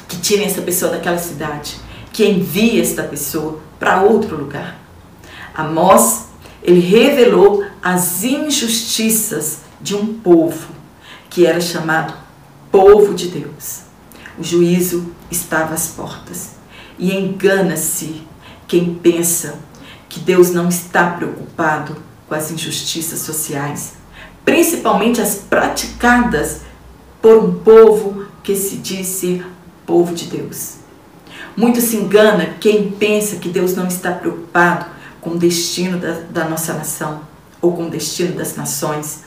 que 0.09 0.17
tirem 0.17 0.47
esta 0.47 0.63
pessoa 0.63 0.91
daquela 0.91 1.19
cidade, 1.19 1.77
que 2.13 2.27
enviem 2.27 2.81
esta 2.81 3.03
pessoa 3.05 3.61
para 3.79 4.03
outro 4.03 4.37
lugar. 4.37 4.77
Amós, 5.55 6.27
ele 6.63 6.81
revelou 6.81 7.65
as 7.83 8.25
injustiças 8.25 9.59
de 9.81 9.95
um 9.95 10.19
povo 10.19 10.69
que 11.31 11.47
era 11.47 11.61
chamado 11.61 12.15
povo 12.71 13.15
de 13.15 13.29
Deus. 13.29 13.83
O 14.39 14.43
juízo 14.43 15.13
estava 15.31 15.75
às 15.75 15.89
portas. 15.89 16.51
E 16.99 17.15
engana-se 17.15 18.23
quem 18.67 18.95
pensa 18.95 19.59
que 20.09 20.21
Deus 20.21 20.51
não 20.51 20.69
está 20.69 21.11
preocupado 21.11 21.97
com 22.29 22.35
as 22.35 22.51
injustiças 22.51 23.21
sociais, 23.21 23.95
principalmente 24.45 25.21
as 25.21 25.37
praticadas 25.37 26.63
por 27.23 27.39
um 27.39 27.55
povo 27.61 28.27
que 28.43 28.55
se 28.55 28.77
diz 28.77 29.07
ser 29.07 29.47
povo 29.87 30.15
de 30.15 30.27
Deus. 30.27 30.77
Muito 31.57 31.81
se 31.81 31.97
engana 31.97 32.55
quem 32.61 32.91
pensa 32.91 33.37
que 33.37 33.49
Deus 33.49 33.75
não 33.75 33.87
está 33.87 34.13
preocupado 34.13 34.87
com 35.21 35.31
o 35.31 35.39
destino 35.39 35.99
da, 35.99 36.13
da 36.31 36.49
nossa 36.49 36.73
nação 36.75 37.28
ou 37.61 37.73
com 37.73 37.87
o 37.87 37.91
destino 37.91 38.37
das 38.37 38.57
nações, 38.57 39.25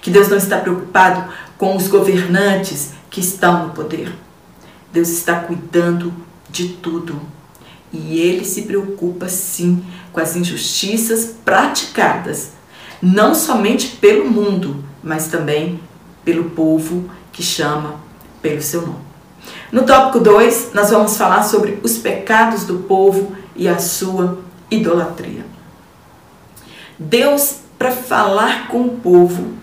que 0.00 0.10
Deus 0.10 0.28
não 0.28 0.36
está 0.36 0.58
preocupado 0.58 1.32
com 1.56 1.76
os 1.76 1.88
governantes 1.88 2.90
que 3.10 3.20
estão 3.20 3.66
no 3.66 3.72
poder. 3.72 4.12
Deus 4.92 5.08
está 5.08 5.36
cuidando 5.40 6.12
de 6.50 6.68
tudo. 6.68 7.20
E 7.92 8.18
ele 8.18 8.44
se 8.44 8.62
preocupa 8.62 9.28
sim 9.28 9.84
com 10.12 10.20
as 10.20 10.34
injustiças 10.34 11.34
praticadas, 11.44 12.52
não 13.00 13.34
somente 13.34 13.88
pelo 13.96 14.30
mundo, 14.30 14.84
mas 15.02 15.26
também 15.26 15.80
pelo 16.24 16.50
povo 16.50 17.10
que 17.32 17.42
chama 17.42 18.00
pelo 18.40 18.62
seu 18.62 18.82
nome. 18.82 19.12
No 19.70 19.84
tópico 19.84 20.20
2, 20.20 20.70
nós 20.74 20.90
vamos 20.90 21.16
falar 21.16 21.42
sobre 21.42 21.78
os 21.82 21.98
pecados 21.98 22.64
do 22.64 22.80
povo 22.80 23.34
e 23.56 23.68
a 23.68 23.78
sua 23.78 24.38
idolatria. 24.70 25.44
Deus, 26.98 27.61
para 27.82 27.90
falar 27.90 28.68
com 28.68 28.82
o 28.82 28.96
povo, 28.98 29.54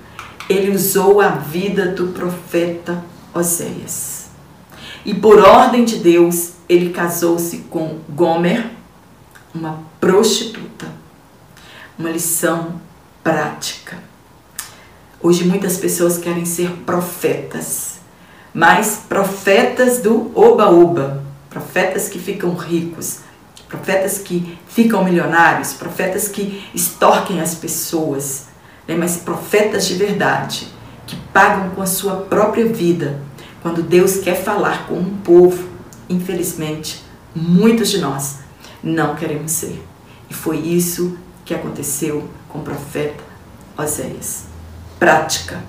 ele 0.50 0.72
usou 0.72 1.22
a 1.22 1.30
vida 1.30 1.86
do 1.86 2.08
profeta 2.08 3.02
Oséias. 3.34 4.28
E 5.06 5.14
por 5.14 5.40
ordem 5.40 5.86
de 5.86 6.00
Deus, 6.00 6.52
ele 6.68 6.90
casou-se 6.90 7.60
com 7.70 8.00
Gomer, 8.10 8.72
uma 9.56 9.80
prostituta. 10.02 10.88
Uma 11.98 12.10
lição 12.10 12.82
prática. 13.24 13.98
Hoje 15.22 15.46
muitas 15.46 15.78
pessoas 15.78 16.18
querem 16.18 16.44
ser 16.44 16.72
profetas, 16.86 18.00
mas 18.54 19.02
profetas 19.08 20.02
do 20.02 20.30
oba-oba, 20.38 21.24
profetas 21.50 22.10
que 22.10 22.20
ficam 22.20 22.54
ricos, 22.54 23.20
profetas 23.70 24.18
que 24.18 24.58
ficam 24.68 25.04
milionários, 25.04 25.74
profetas 25.74 26.28
que 26.28 26.68
extorquem 26.74 27.40
as 27.40 27.54
pessoas, 27.54 28.48
né? 28.88 28.96
mas 28.98 29.18
profetas 29.18 29.88
de 29.88 29.94
verdade, 29.94 30.68
que 31.06 31.16
pagam 31.32 31.70
com 31.70 31.82
a 31.82 31.86
sua 31.86 32.18
própria 32.18 32.66
vida 32.66 33.22
quando 33.62 33.84
Deus 33.84 34.18
quer 34.18 34.36
falar 34.36 34.88
com 34.88 34.96
um 34.96 35.18
povo. 35.18 35.70
Infelizmente, 36.10 37.04
muitos 37.36 37.90
de 37.90 38.00
nós 38.00 38.40
não 38.84 39.16
queremos 39.16 39.52
ser. 39.52 39.86
E 40.30 40.34
foi 40.34 40.58
isso 40.58 41.18
que 41.46 41.54
aconteceu 41.54 42.28
com 42.48 42.60
o 42.60 42.64
profeta 42.64 43.24
Oséias. 43.78 44.46
Prática. 44.98 45.64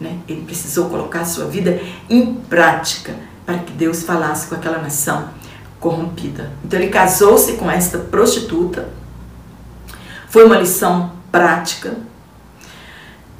Né? 0.00 0.18
Ele 0.28 0.42
precisou 0.42 0.88
colocar 0.88 1.22
a 1.22 1.24
sua 1.24 1.46
vida 1.46 1.80
em 2.08 2.34
prática 2.34 3.16
para 3.44 3.58
que 3.58 3.72
Deus 3.72 4.02
falasse 4.02 4.46
com 4.46 4.54
aquela 4.54 4.78
nação 4.78 5.30
corrompida. 5.80 6.52
Então 6.64 6.78
ele 6.78 6.88
casou-se 6.88 7.54
com 7.54 7.70
esta 7.70 7.98
prostituta. 7.98 8.88
Foi 10.28 10.44
uma 10.44 10.58
lição 10.58 11.12
prática. 11.30 11.96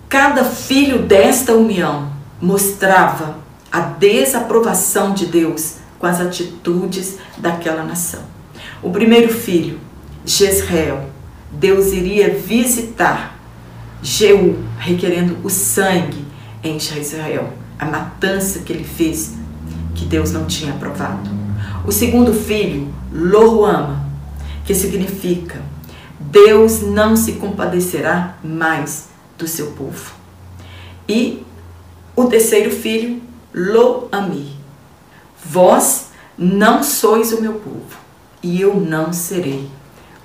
Cada 0.09 0.45
filho 0.45 1.03
desta 1.03 1.53
união 1.53 2.11
mostrava 2.41 3.39
a 3.71 3.81
desaprovação 3.81 5.13
de 5.13 5.27
Deus 5.27 5.77
com 5.99 6.07
as 6.07 6.21
atitudes 6.21 7.19
daquela 7.37 7.83
nação. 7.83 8.23
O 8.83 8.91
primeiro 8.91 9.33
filho, 9.33 9.79
Jezreel, 10.25 11.11
Deus 11.51 11.93
iria 11.93 12.35
visitar 12.35 13.39
Jeú, 14.03 14.57
requerendo 14.79 15.37
o 15.43 15.51
sangue 15.51 16.25
em 16.63 16.77
Israel, 16.77 17.53
a 17.79 17.85
matança 17.85 18.61
que 18.61 18.73
ele 18.73 18.85
fez, 18.85 19.35
que 19.95 20.05
Deus 20.05 20.33
não 20.33 20.47
tinha 20.47 20.73
aprovado. 20.73 21.48
O 21.89 21.91
segundo 21.91 22.35
filho, 22.35 22.95
Loruama, 23.11 24.05
que 24.67 24.75
significa 24.75 25.63
Deus 26.21 26.83
não 26.83 27.17
se 27.17 27.33
compadecerá 27.37 28.37
mais 28.45 29.09
do 29.39 29.49
seu 29.49 29.69
povo. 29.69 30.13
E 31.09 31.43
o 32.15 32.27
terceiro 32.27 32.71
filho, 32.71 33.23
Lo-ami, 33.55 34.55
vós 35.43 36.09
não 36.37 36.83
sois 36.83 37.33
o 37.33 37.41
meu 37.41 37.55
povo, 37.55 37.97
e 38.43 38.61
eu 38.61 38.79
não 38.79 39.11
serei 39.11 39.67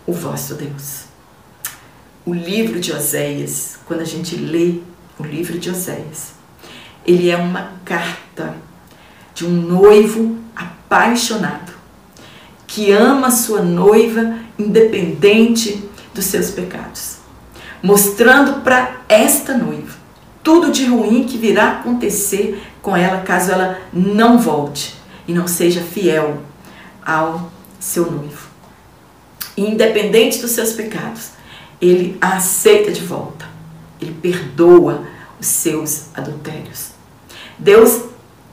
o 0.06 0.12
vosso 0.12 0.56
Deus. 0.56 1.06
O 2.26 2.34
livro 2.34 2.78
de 2.78 2.92
Oséias, 2.92 3.78
quando 3.86 4.02
a 4.02 4.06
gente 4.06 4.36
lê 4.36 4.82
o 5.18 5.24
livro 5.24 5.58
de 5.58 5.70
Oséias, 5.70 6.34
ele 7.06 7.30
é 7.30 7.38
uma 7.38 7.72
carta 7.86 8.54
de 9.34 9.46
um 9.46 9.50
noivo 9.50 10.43
apaixonado, 10.94 11.74
que 12.68 12.92
ama 12.92 13.32
sua 13.32 13.64
noiva 13.64 14.38
independente 14.60 15.84
dos 16.14 16.26
seus 16.26 16.52
pecados, 16.52 17.18
mostrando 17.82 18.62
para 18.62 19.02
esta 19.10 19.58
noiva 19.58 19.98
tudo 20.44 20.72
de 20.72 20.86
ruim 20.86 21.24
que 21.24 21.38
virá 21.38 21.80
acontecer 21.80 22.62
com 22.82 22.96
ela 22.96 23.22
caso 23.22 23.52
ela 23.52 23.80
não 23.92 24.38
volte 24.38 24.96
e 25.28 25.34
não 25.34 25.48
seja 25.48 25.82
fiel 25.82 26.44
ao 27.04 27.52
seu 27.80 28.12
noivo. 28.12 28.48
Independente 29.58 30.40
dos 30.40 30.52
seus 30.52 30.74
pecados, 30.74 31.30
ele 31.82 32.18
a 32.20 32.36
aceita 32.36 32.92
de 32.92 33.02
volta. 33.02 33.46
Ele 34.02 34.14
perdoa 34.22 35.06
os 35.40 35.48
seus 35.48 36.08
adultérios. 36.14 36.90
Deus 37.58 38.04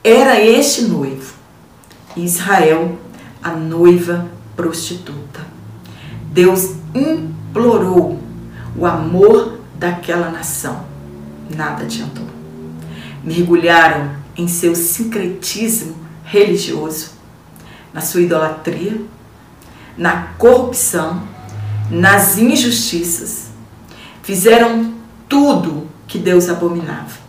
era 0.03 0.39
este 0.39 0.83
noivo 0.83 1.30
Israel, 2.15 2.97
a 3.43 3.51
noiva 3.51 4.27
prostituta. 4.55 5.41
Deus 6.31 6.75
implorou 6.93 8.19
o 8.75 8.85
amor 8.85 9.59
daquela 9.75 10.29
nação. 10.29 10.85
Nada 11.55 11.83
adiantou. 11.83 12.25
Mergulharam 13.23 14.11
em 14.37 14.47
seu 14.47 14.75
sincretismo 14.75 15.95
religioso, 16.23 17.11
na 17.93 18.01
sua 18.01 18.21
idolatria, 18.21 19.01
na 19.97 20.27
corrupção, 20.37 21.21
nas 21.89 22.37
injustiças. 22.37 23.49
Fizeram 24.23 24.93
tudo 25.27 25.87
que 26.07 26.17
Deus 26.17 26.47
abominava. 26.47 27.19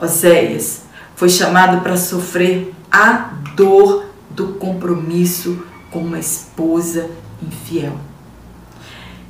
Oséias 0.00 0.82
foi 1.16 1.28
chamado 1.28 1.80
para 1.80 1.96
sofrer 1.96 2.74
a 2.90 3.32
dor 3.54 4.06
do 4.30 4.54
compromisso 4.54 5.64
com 5.90 6.00
uma 6.00 6.18
esposa 6.18 7.10
infiel. 7.42 7.96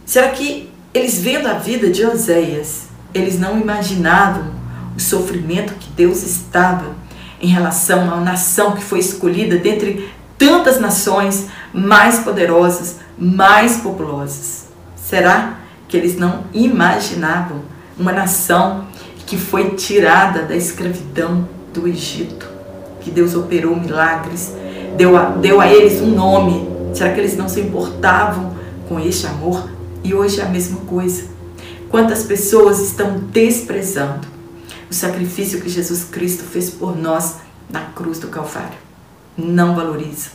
Será 0.04 0.28
que 0.30 0.70
eles 0.92 1.20
vendo 1.20 1.46
a 1.46 1.54
vida 1.54 1.90
de 1.90 2.04
Oséias, 2.04 2.88
eles 3.14 3.38
não 3.38 3.58
imaginavam 3.58 4.50
o 4.96 5.00
sofrimento 5.00 5.74
que 5.74 5.90
Deus 5.90 6.22
estava 6.22 6.96
em 7.40 7.48
relação 7.48 8.04
uma 8.04 8.20
nação 8.20 8.74
que 8.74 8.82
foi 8.82 8.98
escolhida 8.98 9.56
dentre 9.58 10.10
tantas 10.36 10.80
nações 10.80 11.46
mais 11.72 12.20
poderosas, 12.20 12.96
mais 13.18 13.76
populosas. 13.76 14.68
Será 14.96 15.58
que 15.86 15.96
eles 15.96 16.16
não 16.16 16.44
imaginavam 16.52 17.62
uma 17.98 18.12
nação 18.12 18.86
que 19.26 19.36
foi 19.36 19.70
tirada 19.74 20.42
da 20.42 20.56
escravidão 20.56 21.48
do 21.72 21.86
Egito? 21.86 22.47
Que 23.08 23.14
Deus 23.14 23.34
operou 23.34 23.74
milagres, 23.74 24.52
deu 24.94 25.16
a, 25.16 25.30
deu 25.30 25.62
a 25.62 25.72
eles 25.72 25.98
um 26.02 26.10
nome. 26.10 26.68
Será 26.92 27.10
que 27.10 27.18
eles 27.18 27.38
não 27.38 27.48
se 27.48 27.58
importavam 27.58 28.54
com 28.86 29.00
este 29.00 29.26
amor? 29.26 29.66
E 30.04 30.12
hoje 30.12 30.42
é 30.42 30.44
a 30.44 30.48
mesma 30.50 30.80
coisa. 30.80 31.24
Quantas 31.88 32.24
pessoas 32.24 32.80
estão 32.80 33.18
desprezando 33.18 34.28
o 34.90 34.94
sacrifício 34.94 35.62
que 35.62 35.70
Jesus 35.70 36.04
Cristo 36.04 36.44
fez 36.44 36.68
por 36.68 36.94
nós 36.94 37.36
na 37.70 37.80
cruz 37.80 38.18
do 38.18 38.28
Calvário? 38.28 38.76
Não 39.38 39.74
valorizam. 39.74 40.32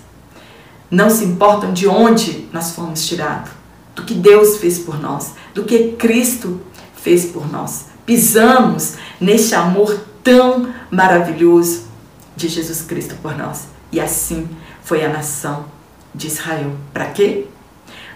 Não 0.89 1.11
se 1.11 1.25
importam 1.25 1.73
de 1.73 1.87
onde 1.87 2.49
nós 2.51 2.71
fomos 2.71 3.05
tirados, 3.05 3.51
do 3.95 4.01
que 4.01 4.15
Deus 4.15 4.57
fez 4.57 4.79
por 4.79 4.99
nós, 4.99 5.33
do 5.53 5.63
que 5.63 5.91
Cristo 5.91 6.59
fez 6.95 7.25
por 7.25 7.47
nós. 7.51 7.85
Pisamos 8.03 8.95
neste 9.21 9.53
amor 9.53 9.95
tão 10.23 10.73
maravilhoso 10.89 11.92
de 12.35 12.47
Jesus 12.47 12.81
Cristo 12.81 13.15
por 13.21 13.37
nós. 13.37 13.67
E 13.91 13.99
assim 13.99 14.47
foi 14.83 15.05
a 15.05 15.09
nação 15.09 15.65
de 16.13 16.27
Israel. 16.27 16.71
Para 16.93 17.07
quê? 17.07 17.45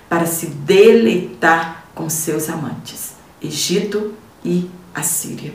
Para 0.10 0.26
se 0.26 0.48
deleitar 0.48 1.86
com 1.94 2.10
seus 2.10 2.50
amantes, 2.50 3.14
Egito 3.42 4.14
e 4.44 4.70
Assíria. 4.94 5.54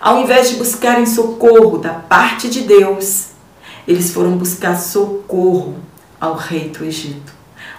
Ao 0.00 0.22
invés 0.22 0.50
de 0.50 0.56
buscarem 0.56 1.06
socorro 1.06 1.78
da 1.78 1.94
parte 1.94 2.48
de 2.48 2.62
Deus, 2.62 3.28
eles 3.86 4.12
foram 4.12 4.36
buscar 4.36 4.76
socorro 4.76 5.76
ao 6.20 6.34
rei 6.34 6.68
do 6.68 6.84
Egito. 6.84 7.32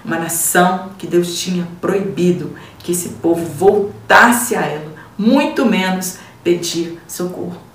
Uma 0.03 0.17
nação 0.17 0.89
que 0.97 1.07
Deus 1.07 1.39
tinha 1.39 1.67
proibido 1.79 2.55
que 2.79 2.91
esse 2.91 3.09
povo 3.09 3.45
voltasse 3.45 4.55
a 4.55 4.61
ela, 4.61 4.91
muito 5.17 5.65
menos 5.65 6.17
pedir 6.43 6.99
socorro. 7.07 7.68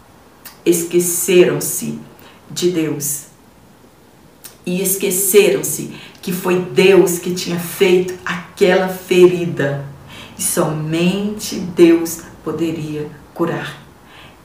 Esqueceram-se 0.64 1.98
de 2.50 2.70
Deus 2.70 3.34
e 4.66 4.80
esqueceram-se 4.80 5.92
que 6.22 6.32
foi 6.32 6.58
Deus 6.58 7.18
que 7.18 7.34
tinha 7.34 7.58
feito 7.58 8.14
aquela 8.24 8.88
ferida 8.88 9.84
e 10.38 10.42
somente 10.42 11.56
Deus 11.56 12.22
poderia 12.42 13.08
curar. 13.34 13.82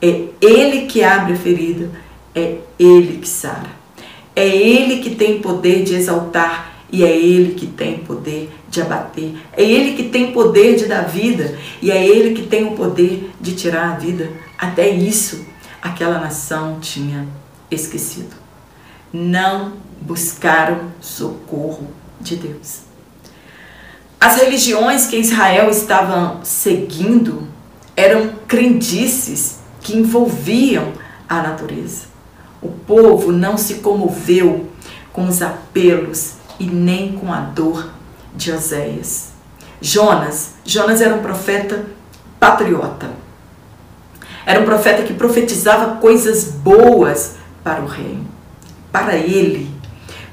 É 0.02 0.26
Ele 0.42 0.88
que 0.88 1.04
abre 1.04 1.34
a 1.34 1.38
ferida, 1.38 1.90
é 2.36 2.58
Ele 2.78 3.18
que 3.18 3.28
sara. 3.28 3.80
É 4.36 4.48
Ele 4.48 4.98
que 5.02 5.16
tem 5.16 5.40
poder 5.40 5.84
de 5.84 5.96
exaltar 5.96 6.84
e 6.92 7.04
é 7.04 7.18
Ele 7.18 7.54
que 7.56 7.68
tem 7.68 7.98
poder 8.00 8.50
de 8.70 8.82
abater. 8.82 9.34
É 9.56 9.64
Ele 9.64 9.96
que 9.96 10.10
tem 10.10 10.32
poder 10.32 10.76
de 10.76 10.86
dar 10.86 11.04
vida 11.04 11.58
e 11.82 11.92
é 11.92 12.06
Ele 12.06 12.34
que 12.34 12.48
tem 12.48 12.66
o 12.66 12.72
poder 12.72 13.30
de 13.40 13.54
tirar 13.54 13.92
a 13.92 13.96
vida. 13.96 14.30
Até 14.58 14.90
isso 14.90 15.46
aquela 15.82 16.20
nação 16.20 16.80
tinha 16.80 17.28
esquecido. 17.70 18.36
Não 19.12 19.74
buscaram 20.02 20.92
socorro 21.02 21.88
de 22.20 22.36
Deus. 22.36 22.82
As 24.20 24.36
religiões 24.36 25.08
que 25.08 25.18
Israel 25.18 25.70
estava 25.70 26.40
seguindo 26.44 27.48
eram 27.96 28.34
crendices 28.48 29.60
que 29.82 29.98
envolviam 29.98 30.92
a 31.28 31.42
natureza. 31.42 32.08
O 32.62 32.70
povo 32.70 33.32
não 33.32 33.58
se 33.58 33.76
comoveu 33.76 34.70
com 35.14 35.28
os 35.28 35.42
apelos 35.42 36.34
e 36.60 36.66
nem 36.66 37.14
com 37.14 37.32
a 37.32 37.40
dor 37.40 37.90
de 38.36 38.52
Oséias. 38.52 39.30
Jonas, 39.82 40.56
Jonas 40.66 41.02
era 41.02 41.16
um 41.16 41.22
profeta 41.22 41.86
patriota. 42.40 43.10
Era 44.50 44.62
um 44.62 44.66
profeta 44.66 45.04
que 45.04 45.14
profetizava 45.14 45.98
coisas 45.98 46.46
boas 46.46 47.36
para 47.64 47.84
o 47.84 47.86
reino. 47.86 48.26
Para 48.92 49.16
ele, 49.16 49.70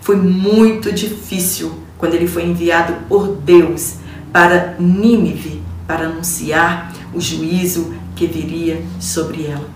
foi 0.00 0.16
muito 0.16 0.90
difícil 0.90 1.82
quando 1.98 2.14
ele 2.14 2.26
foi 2.26 2.46
enviado 2.46 2.94
por 3.10 3.28
Deus 3.28 3.96
para 4.32 4.74
Nínive 4.78 5.62
para 5.86 6.06
anunciar 6.06 6.94
o 7.12 7.20
juízo 7.20 7.94
que 8.14 8.26
viria 8.26 8.82
sobre 8.98 9.48
ela. 9.48 9.68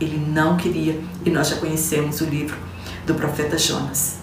Ele 0.00 0.24
não 0.24 0.56
queria, 0.56 1.00
e 1.24 1.30
nós 1.30 1.48
já 1.48 1.56
conhecemos 1.56 2.20
o 2.20 2.26
livro 2.26 2.56
do 3.04 3.14
profeta 3.16 3.58
Jonas. 3.58 4.18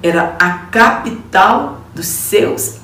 Era 0.00 0.36
a 0.38 0.50
capital 0.70 1.80
dos 1.92 2.06
seus 2.06 2.76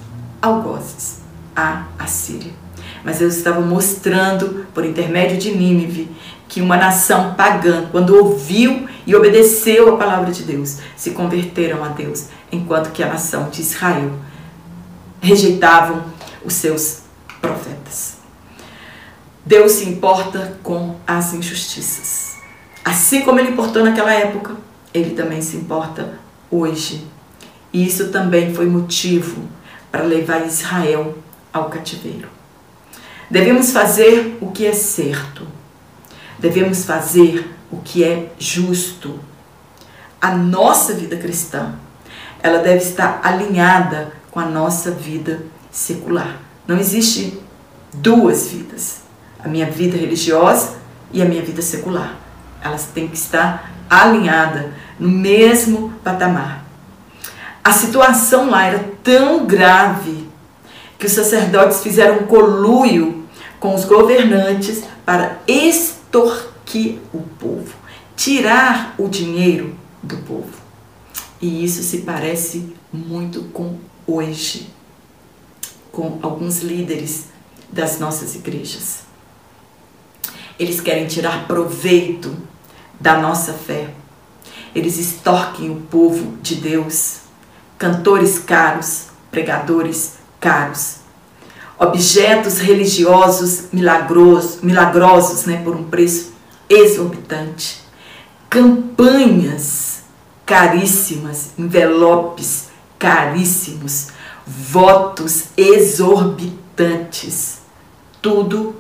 algozes, 0.42 1.20
a 1.54 1.84
Assíria. 1.96 2.65
Mas 3.06 3.20
Deus 3.20 3.36
estava 3.36 3.60
mostrando, 3.60 4.66
por 4.74 4.84
intermédio 4.84 5.38
de 5.38 5.52
Nínive, 5.52 6.10
que 6.48 6.60
uma 6.60 6.76
nação 6.76 7.34
pagã, 7.34 7.86
quando 7.92 8.16
ouviu 8.16 8.88
e 9.06 9.14
obedeceu 9.14 9.94
a 9.94 9.96
palavra 9.96 10.32
de 10.32 10.42
Deus, 10.42 10.78
se 10.96 11.12
converteram 11.12 11.84
a 11.84 11.88
Deus, 11.90 12.24
enquanto 12.50 12.90
que 12.90 13.04
a 13.04 13.08
nação 13.08 13.48
de 13.48 13.60
Israel 13.60 14.10
rejeitavam 15.20 16.02
os 16.44 16.54
seus 16.54 17.02
profetas. 17.40 18.16
Deus 19.44 19.70
se 19.70 19.88
importa 19.88 20.58
com 20.64 20.96
as 21.06 21.32
injustiças. 21.32 22.34
Assim 22.84 23.22
como 23.22 23.38
ele 23.38 23.50
importou 23.50 23.84
naquela 23.84 24.12
época, 24.12 24.56
ele 24.92 25.10
também 25.10 25.40
se 25.40 25.56
importa 25.56 26.18
hoje. 26.50 27.06
E 27.72 27.86
isso 27.86 28.08
também 28.08 28.52
foi 28.52 28.66
motivo 28.66 29.42
para 29.92 30.02
levar 30.02 30.44
Israel 30.44 31.16
ao 31.52 31.70
cativeiro. 31.70 32.35
Devemos 33.30 33.72
fazer 33.72 34.38
o 34.40 34.50
que 34.50 34.66
é 34.66 34.72
certo. 34.72 35.46
Devemos 36.38 36.84
fazer 36.84 37.54
o 37.70 37.78
que 37.78 38.04
é 38.04 38.32
justo. 38.38 39.18
A 40.20 40.34
nossa 40.34 40.94
vida 40.94 41.16
cristã, 41.16 41.74
ela 42.42 42.58
deve 42.58 42.82
estar 42.82 43.20
alinhada 43.22 44.12
com 44.30 44.40
a 44.40 44.46
nossa 44.46 44.90
vida 44.90 45.42
secular. 45.70 46.40
Não 46.66 46.78
existe 46.78 47.40
duas 47.92 48.48
vidas 48.48 49.06
a 49.46 49.48
minha 49.48 49.66
vida 49.66 49.96
religiosa 49.96 50.76
e 51.12 51.22
a 51.22 51.24
minha 51.24 51.42
vida 51.42 51.62
secular. 51.62 52.16
Elas 52.60 52.86
têm 52.86 53.06
que 53.06 53.16
estar 53.16 53.70
alinhadas 53.88 54.66
no 54.98 55.08
mesmo 55.08 55.92
patamar. 56.02 56.64
A 57.62 57.72
situação 57.72 58.50
lá 58.50 58.66
era 58.66 58.90
tão 59.04 59.46
grave 59.46 60.25
que 60.98 61.06
os 61.06 61.12
sacerdotes 61.12 61.82
fizeram 61.82 62.26
coluio 62.26 63.26
com 63.60 63.74
os 63.74 63.84
governantes 63.84 64.84
para 65.04 65.38
extorquir 65.46 66.98
o 67.12 67.20
povo, 67.20 67.74
tirar 68.16 68.94
o 68.98 69.08
dinheiro 69.08 69.74
do 70.02 70.16
povo. 70.18 70.52
E 71.40 71.64
isso 71.64 71.82
se 71.82 71.98
parece 71.98 72.74
muito 72.92 73.42
com 73.52 73.78
hoje, 74.06 74.68
com 75.92 76.18
alguns 76.22 76.62
líderes 76.62 77.26
das 77.70 77.98
nossas 77.98 78.34
igrejas. 78.34 79.00
Eles 80.58 80.80
querem 80.80 81.06
tirar 81.06 81.46
proveito 81.46 82.34
da 82.98 83.18
nossa 83.18 83.52
fé. 83.52 83.90
Eles 84.74 84.98
extorquem 84.98 85.70
o 85.70 85.82
povo 85.82 86.36
de 86.40 86.54
Deus. 86.56 87.18
Cantores 87.78 88.38
caros, 88.38 89.08
pregadores 89.30 90.14
caros, 90.40 90.96
objetos 91.78 92.58
religiosos 92.58 93.66
milagrosos, 93.72 94.62
milagrosos 94.62 95.44
né, 95.44 95.60
por 95.62 95.76
um 95.76 95.84
preço 95.84 96.32
exorbitante, 96.68 97.80
campanhas 98.48 100.02
caríssimas, 100.44 101.50
envelopes 101.58 102.66
caríssimos, 102.98 104.08
votos 104.46 105.46
exorbitantes, 105.56 107.60
tudo, 108.22 108.76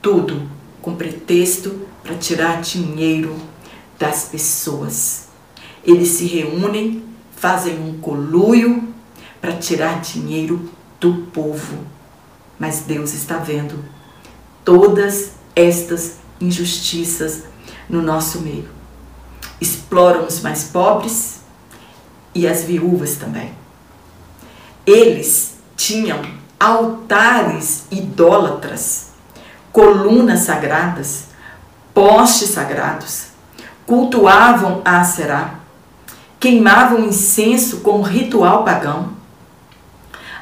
tudo 0.00 0.48
com 0.80 0.96
pretexto 0.96 1.86
para 2.02 2.16
tirar 2.16 2.60
dinheiro 2.60 3.36
das 3.98 4.24
pessoas. 4.24 5.28
Eles 5.84 6.08
se 6.08 6.26
reúnem, 6.26 7.04
fazem 7.36 7.78
um 7.78 7.98
coluio 7.98 8.88
para 9.40 9.56
tirar 9.56 10.00
dinheiro 10.00 10.68
do 11.02 11.26
povo. 11.32 11.78
Mas 12.58 12.82
Deus 12.86 13.12
está 13.12 13.38
vendo 13.38 13.84
todas 14.64 15.32
estas 15.54 16.18
injustiças 16.40 17.42
no 17.88 18.00
nosso 18.00 18.40
meio. 18.40 18.68
Exploram 19.60 20.26
os 20.26 20.40
mais 20.40 20.64
pobres 20.64 21.40
e 22.32 22.46
as 22.46 22.62
viúvas 22.62 23.16
também. 23.16 23.52
Eles 24.86 25.56
tinham 25.76 26.22
altares 26.58 27.84
idólatras 27.90 29.10
colunas 29.72 30.40
sagradas, 30.40 31.24
postes 31.92 32.50
sagrados, 32.50 33.28
cultuavam 33.86 34.82
a 34.84 35.02
Será, 35.02 35.54
queimavam 36.38 37.06
incenso 37.06 37.80
como 37.80 38.02
ritual 38.02 38.64
pagão, 38.64 39.21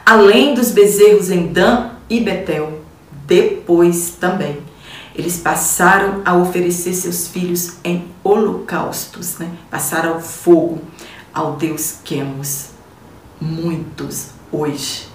além 0.04 0.54
dos 0.54 0.70
bezerros 0.70 1.30
em 1.30 1.52
Dan 1.52 1.90
e 2.08 2.20
Betel, 2.20 2.82
depois 3.26 4.16
também. 4.20 4.58
Eles 5.14 5.38
passaram 5.38 6.22
a 6.24 6.36
oferecer 6.36 6.94
seus 6.94 7.28
filhos 7.28 7.74
em 7.84 8.06
holocaustos, 8.22 9.38
né? 9.38 9.50
passaram 9.70 10.14
ao 10.14 10.20
fogo 10.20 10.80
ao 11.32 11.56
Deus 11.56 11.96
Quemos. 12.04 12.70
Muitos 13.40 14.28
hoje 14.52 15.08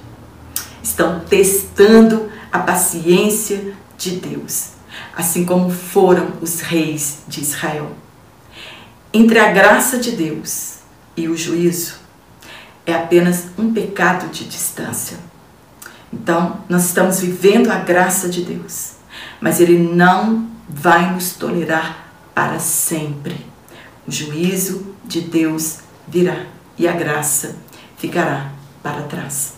estão 0.81 1.19
testando 1.21 2.29
a 2.51 2.59
paciência 2.59 3.73
de 3.97 4.11
Deus, 4.11 4.71
assim 5.15 5.45
como 5.45 5.69
foram 5.69 6.33
os 6.41 6.61
reis 6.61 7.19
de 7.27 7.41
Israel. 7.41 7.91
Entre 9.13 9.39
a 9.39 9.51
graça 9.51 9.97
de 9.97 10.11
Deus 10.11 10.75
e 11.15 11.27
o 11.27 11.35
juízo 11.37 12.04
é 12.85 12.93
apenas 12.93 13.47
um 13.57 13.73
pecado 13.73 14.29
de 14.29 14.45
distância. 14.45 15.17
Então, 16.11 16.61
nós 16.69 16.85
estamos 16.85 17.19
vivendo 17.19 17.69
a 17.69 17.75
graça 17.75 18.29
de 18.29 18.43
Deus, 18.43 18.93
mas 19.41 19.59
Ele 19.59 19.77
não 19.77 20.47
vai 20.69 21.13
nos 21.13 21.33
tolerar 21.33 22.07
para 22.33 22.59
sempre. 22.59 23.45
O 24.07 24.11
juízo 24.11 24.95
de 25.03 25.21
Deus 25.21 25.79
virá 26.07 26.45
e 26.77 26.87
a 26.87 26.93
graça 26.93 27.55
ficará 27.97 28.51
para 28.83 29.01
trás. 29.03 29.53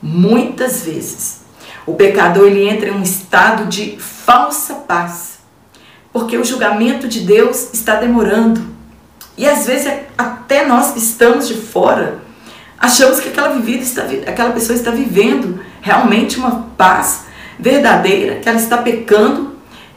Muitas 0.00 0.82
vezes, 0.82 1.42
o 1.86 1.94
pecador 1.94 2.46
ele 2.46 2.68
entra 2.68 2.90
em 2.90 2.92
um 2.92 3.02
estado 3.02 3.66
de 3.66 3.96
falsa 3.98 4.74
paz, 4.74 5.38
porque 6.12 6.36
o 6.36 6.44
julgamento 6.44 7.08
de 7.08 7.20
Deus 7.20 7.72
está 7.72 7.96
demorando. 7.96 8.62
E 9.36 9.48
às 9.48 9.66
vezes 9.66 9.92
até 10.18 10.66
nós 10.66 10.92
que 10.92 10.98
estamos 10.98 11.48
de 11.48 11.54
fora 11.54 12.21
achamos 12.82 13.20
que 13.20 13.28
aquela 13.28 13.50
vivida 13.50 13.84
está, 13.84 14.02
aquela 14.02 14.50
pessoa 14.50 14.76
está 14.76 14.90
vivendo 14.90 15.60
realmente 15.80 16.36
uma 16.36 16.66
paz 16.76 17.26
verdadeira, 17.56 18.40
que 18.40 18.48
ela 18.48 18.58
está 18.58 18.78
pecando 18.78 19.54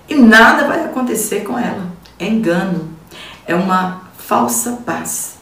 e 0.07 0.13
nada 0.13 0.67
vai 0.67 0.85
acontecer 0.85 1.43
com 1.43 1.57
ela. 1.57 1.91
É 2.19 2.27
engano, 2.27 2.91
é 3.47 3.55
uma 3.55 4.03
falsa 4.19 4.73
paz. 4.85 5.39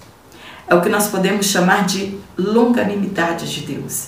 É 0.65 0.73
o 0.73 0.79
que 0.79 0.87
nós 0.87 1.09
podemos 1.09 1.47
chamar 1.47 1.85
de 1.85 2.17
longanimidade 2.37 3.53
de 3.53 3.73
Deus. 3.75 4.07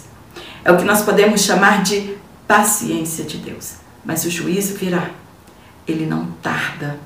É 0.63 0.71
o 0.71 0.77
que 0.77 0.85
nós 0.85 1.01
podemos 1.01 1.41
chamar 1.41 1.83
de 1.83 2.15
paciência 2.47 3.25
de 3.25 3.37
Deus. 3.37 3.73
Mas 4.05 4.23
o 4.23 4.31
juízo 4.31 4.75
virá. 4.75 5.09
Ele 5.85 6.05
não 6.05 6.27
tarda. 6.41 6.97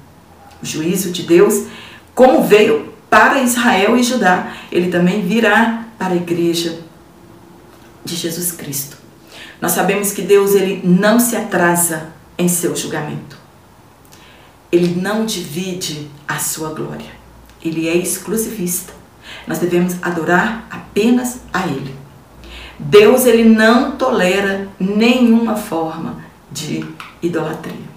O 0.61 0.65
juízo 0.65 1.11
de 1.11 1.23
Deus, 1.23 1.65
como 2.13 2.43
veio 2.43 2.93
para 3.09 3.41
Israel 3.41 3.97
e 3.97 4.03
Judá, 4.03 4.53
ele 4.71 4.91
também 4.91 5.25
virá 5.25 5.88
para 5.99 6.13
a 6.13 6.15
igreja 6.15 6.79
de 8.05 8.15
Jesus 8.15 8.53
Cristo. 8.53 8.97
Nós 9.61 9.73
sabemos 9.73 10.13
que 10.13 10.21
Deus 10.21 10.55
ele 10.55 10.81
não 10.87 11.19
se 11.19 11.35
atrasa 11.35 12.13
em 12.37 12.47
seu 12.47 12.73
julgamento. 12.73 13.37
Ele 14.71 14.99
não 14.99 15.25
divide 15.25 16.09
a 16.25 16.39
sua 16.39 16.73
glória. 16.73 17.11
Ele 17.61 17.89
é 17.89 17.97
exclusivista. 17.97 18.93
Nós 19.45 19.59
devemos 19.59 19.97
adorar 20.01 20.65
apenas 20.71 21.41
a 21.51 21.67
ele. 21.67 21.93
Deus 22.79 23.25
ele 23.25 23.43
não 23.43 23.97
tolera 23.97 24.69
nenhuma 24.79 25.57
forma 25.57 26.23
de 26.49 26.85
idolatria. 27.21 27.89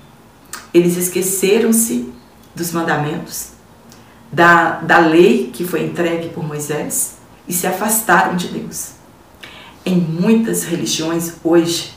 Eles 0.75 0.97
esqueceram-se 0.97 2.13
dos 2.55 2.73
mandamentos, 2.73 3.51
da, 4.33 4.81
da 4.81 4.99
lei 4.99 5.51
que 5.53 5.65
foi 5.65 5.85
entregue 5.85 6.31
por 6.31 6.43
Moisés 6.43 7.22
e 7.47 7.53
se 7.53 7.67
afastaram 7.67 8.37
de 8.37 8.49
Deus. 8.49 8.93
Em 9.85 9.97
muitas 9.97 10.65
religiões 10.65 11.35
hoje, 11.43 11.93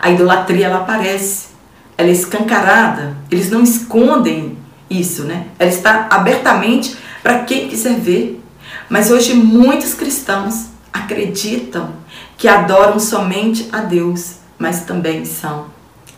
a 0.00 0.10
idolatria 0.10 0.66
ela 0.66 0.78
aparece, 0.78 1.48
ela 1.96 2.08
é 2.08 2.12
escancarada, 2.12 3.16
eles 3.30 3.50
não 3.50 3.62
escondem 3.62 4.58
isso, 4.88 5.24
né? 5.24 5.46
Ela 5.58 5.70
está 5.70 6.08
abertamente 6.10 6.96
para 7.22 7.40
quem 7.40 7.68
quiser 7.68 7.98
ver. 7.98 8.42
Mas 8.88 9.10
hoje 9.10 9.34
muitos 9.34 9.94
cristãos 9.94 10.66
acreditam 10.92 11.94
que 12.36 12.48
adoram 12.48 12.98
somente 12.98 13.68
a 13.72 13.80
Deus, 13.80 14.34
mas 14.58 14.82
também 14.84 15.24
são 15.24 15.66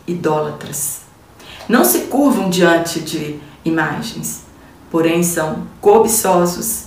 idólatras. 0.07 1.02
Não 1.68 1.84
se 1.84 2.00
curvam 2.00 2.50
diante 2.50 3.00
de 3.00 3.38
imagens, 3.64 4.42
porém 4.90 5.22
são 5.22 5.66
cobiçosos, 5.80 6.86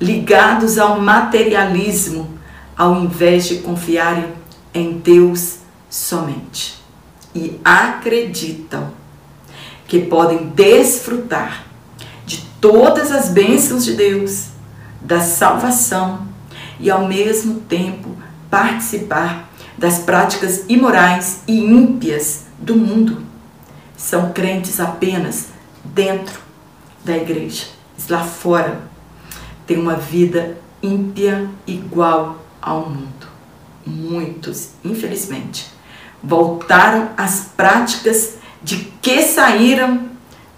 ligados 0.00 0.78
ao 0.78 1.00
materialismo, 1.00 2.38
ao 2.76 2.96
invés 2.96 3.46
de 3.46 3.58
confiarem 3.58 4.32
em 4.72 4.98
Deus 4.98 5.58
somente. 5.90 6.78
E 7.34 7.60
acreditam 7.64 8.90
que 9.86 10.00
podem 10.00 10.48
desfrutar 10.48 11.64
de 12.26 12.38
todas 12.60 13.10
as 13.10 13.28
bênçãos 13.28 13.84
de 13.84 13.94
Deus, 13.94 14.48
da 15.00 15.20
salvação 15.20 16.26
e 16.80 16.90
ao 16.90 17.06
mesmo 17.06 17.60
tempo 17.60 18.16
participar 18.50 19.48
das 19.76 20.00
práticas 20.00 20.64
imorais 20.68 21.40
e 21.46 21.58
ímpias 21.60 22.44
do 22.58 22.74
mundo. 22.74 23.22
São 23.96 24.32
crentes 24.32 24.80
apenas 24.80 25.46
dentro 25.84 26.40
da 27.04 27.16
igreja, 27.16 27.66
lá 28.08 28.24
fora 28.24 28.87
tem 29.68 29.78
uma 29.78 29.96
vida 29.96 30.56
ímpia 30.82 31.46
igual 31.66 32.42
ao 32.60 32.88
mundo. 32.88 33.28
Muitos, 33.86 34.70
infelizmente, 34.82 35.70
voltaram 36.24 37.10
às 37.18 37.50
práticas 37.54 38.38
de 38.62 38.78
que 39.02 39.22
saíram 39.22 40.08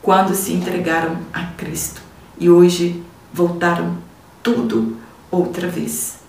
quando 0.00 0.34
se 0.34 0.52
entregaram 0.52 1.18
a 1.32 1.42
Cristo 1.56 2.00
e 2.38 2.48
hoje 2.48 3.02
voltaram 3.32 3.98
tudo 4.44 4.96
outra 5.28 5.68
vez. 5.68 6.20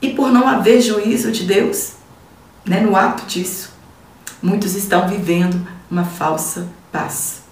E 0.00 0.10
por 0.10 0.32
não 0.32 0.48
haver 0.48 0.80
juízo 0.80 1.30
de 1.30 1.44
Deus, 1.44 1.92
né, 2.64 2.80
no 2.80 2.96
ato 2.96 3.26
disso, 3.26 3.72
muitos 4.42 4.74
estão 4.74 5.08
vivendo 5.08 5.64
uma 5.88 6.04
falsa 6.04 6.68
paz. 6.90 7.42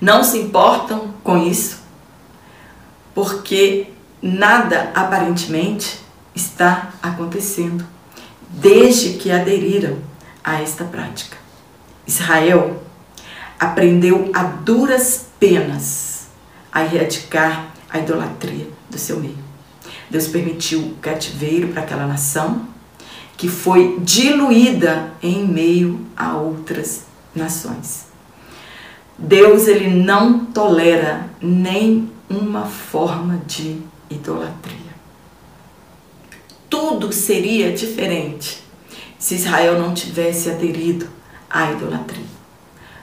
Não 0.00 0.22
se 0.22 0.38
importam 0.38 1.12
com 1.24 1.36
isso, 1.36 1.81
porque 3.14 3.88
nada 4.20 4.90
aparentemente 4.94 6.00
está 6.34 6.92
acontecendo 7.02 7.84
desde 8.48 9.14
que 9.14 9.30
aderiram 9.30 9.98
a 10.44 10.60
esta 10.60 10.84
prática. 10.84 11.36
Israel 12.06 12.82
aprendeu 13.58 14.30
a 14.34 14.42
duras 14.42 15.26
penas 15.38 16.26
a 16.72 16.84
erradicar 16.84 17.72
a 17.88 17.98
idolatria 17.98 18.68
do 18.90 18.98
seu 18.98 19.20
meio. 19.20 19.38
Deus 20.10 20.26
permitiu 20.26 20.80
o 20.80 20.94
cativeiro 20.96 21.68
para 21.68 21.82
aquela 21.82 22.06
nação 22.06 22.66
que 23.36 23.48
foi 23.48 23.98
diluída 24.00 25.12
em 25.22 25.46
meio 25.46 26.06
a 26.16 26.36
outras 26.36 27.04
nações. 27.34 28.06
Deus 29.18 29.66
ele 29.66 29.88
não 29.88 30.44
tolera 30.46 31.30
nem 31.40 32.11
uma 32.36 32.66
forma 32.66 33.40
de 33.46 33.80
idolatria. 34.10 34.92
Tudo 36.68 37.12
seria 37.12 37.72
diferente 37.72 38.62
se 39.18 39.34
Israel 39.34 39.78
não 39.78 39.94
tivesse 39.94 40.50
aderido 40.50 41.06
à 41.48 41.70
idolatria. 41.70 42.24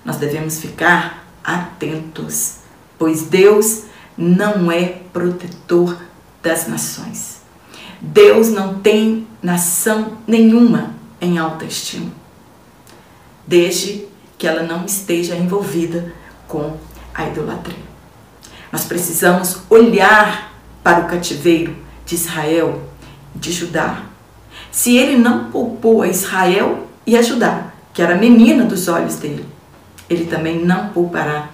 Nós 0.04 0.18
devemos 0.18 0.60
ficar 0.60 1.26
atentos, 1.44 2.58
pois 2.98 3.24
Deus 3.24 3.84
não 4.18 4.72
é 4.72 5.02
protetor 5.14 5.98
das 6.42 6.68
nações. 6.68 7.40
Deus 8.02 8.50
não 8.50 8.80
tem 8.80 9.28
nação 9.42 10.18
nenhuma 10.26 10.96
em 11.22 11.38
alta 11.38 11.66
estima, 11.66 12.12
desde 13.46 14.08
que 14.38 14.48
ela 14.48 14.64
não 14.64 14.86
esteja 14.86 15.36
envolvida 15.36 16.14
com 16.48 16.78
a 17.14 17.28
idolatria. 17.28 17.89
Nós 18.72 18.86
precisamos 18.86 19.62
olhar 19.70 20.54
para 20.84 21.02
o 21.02 21.08
cativeiro 21.08 21.76
de 22.06 22.16
Israel, 22.16 22.82
de 23.36 23.52
Judá. 23.52 24.04
Se 24.72 24.96
ele 24.96 25.18
não 25.18 25.52
poupou 25.52 26.02
a 26.02 26.08
Israel 26.08 26.88
e 27.06 27.18
a 27.18 27.22
Judá, 27.22 27.72
que 27.94 28.02
era 28.02 28.16
menina 28.16 28.66
dos 28.66 28.88
olhos 28.88 29.16
dele, 29.16 29.46
ele 30.10 30.26
também 30.26 30.64
não 30.64 30.90
poupará 30.90 31.50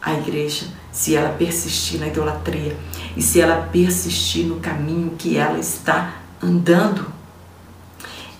a 0.00 0.14
igreja 0.14 0.66
se 0.92 1.14
ela 1.14 1.30
persistir 1.30 2.00
na 2.00 2.08
idolatria 2.08 2.76
e 3.16 3.22
se 3.22 3.40
ela 3.40 3.68
persistir 3.72 4.46
no 4.46 4.56
caminho 4.56 5.14
que 5.16 5.36
ela 5.36 5.58
está 5.58 6.14
andando. 6.42 7.06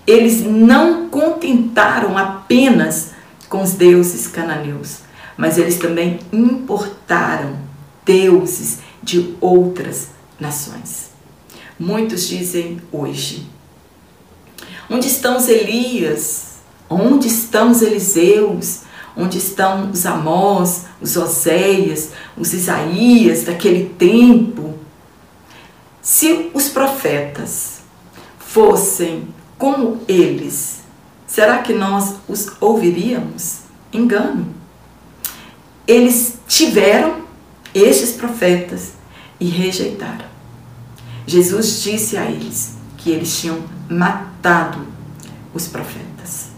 Eles 0.05 0.41
não 0.41 1.09
contentaram 1.09 2.17
apenas 2.17 3.11
com 3.47 3.61
os 3.61 3.73
deuses 3.73 4.27
cananeus, 4.27 4.99
mas 5.37 5.57
eles 5.57 5.77
também 5.77 6.19
importaram 6.31 7.60
deuses 8.05 8.79
de 9.01 9.35
outras 9.39 10.09
nações. 10.39 11.11
Muitos 11.79 12.27
dizem 12.27 12.81
hoje: 12.91 13.47
onde 14.89 15.07
estão 15.07 15.37
os 15.37 15.47
Elias? 15.47 16.51
Onde 16.89 17.27
estão 17.27 17.71
os 17.71 17.81
Eliseus? 17.81 18.81
Onde 19.15 19.37
estão 19.37 19.91
os 19.91 20.05
Amós, 20.05 20.85
os 21.01 21.17
Oséias, 21.17 22.11
os 22.37 22.53
Isaías 22.53 23.43
daquele 23.43 23.89
tempo? 23.97 24.75
Se 26.01 26.49
os 26.53 26.69
profetas 26.69 27.81
fossem 28.39 29.27
como 29.57 30.01
eles, 30.07 30.81
será 31.27 31.59
que 31.59 31.73
nós 31.73 32.15
os 32.27 32.51
ouviríamos? 32.59 33.59
Engano. 33.93 34.47
Eles 35.87 36.35
tiveram 36.47 37.21
estes 37.73 38.11
profetas 38.13 38.93
e 39.39 39.47
rejeitaram. 39.47 40.25
Jesus 41.25 41.81
disse 41.81 42.17
a 42.17 42.25
eles 42.25 42.77
que 42.97 43.09
eles 43.09 43.39
tinham 43.39 43.59
matado 43.89 44.85
os 45.53 45.67
profetas. 45.67 46.49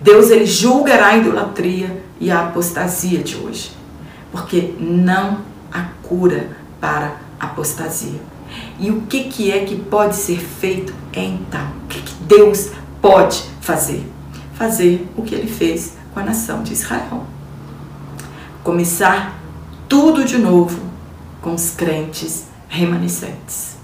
Deus 0.00 0.30
ele 0.30 0.46
julgará 0.46 1.08
a 1.08 1.16
idolatria 1.18 2.02
e 2.20 2.30
a 2.30 2.48
apostasia 2.48 3.22
de 3.22 3.36
hoje, 3.36 3.72
porque 4.30 4.74
não 4.78 5.40
há 5.72 5.88
cura 6.02 6.50
para 6.80 7.16
apostasia. 7.38 8.20
E 8.78 8.90
o 8.90 9.02
que, 9.02 9.24
que 9.24 9.50
é 9.50 9.64
que 9.64 9.76
pode 9.76 10.16
ser 10.16 10.38
feito 10.38 10.94
então? 11.12 11.66
O 11.84 11.86
que, 11.88 12.00
que 12.00 12.14
Deus 12.24 12.70
pode 13.00 13.42
fazer? 13.60 14.06
Fazer 14.54 15.06
o 15.16 15.22
que 15.22 15.34
ele 15.34 15.48
fez 15.48 15.94
com 16.12 16.20
a 16.20 16.24
nação 16.24 16.62
de 16.62 16.72
Israel. 16.72 17.24
Começar 18.62 19.34
tudo 19.88 20.24
de 20.24 20.38
novo 20.38 20.80
com 21.40 21.54
os 21.54 21.70
crentes 21.70 22.44
remanescentes. 22.68 23.76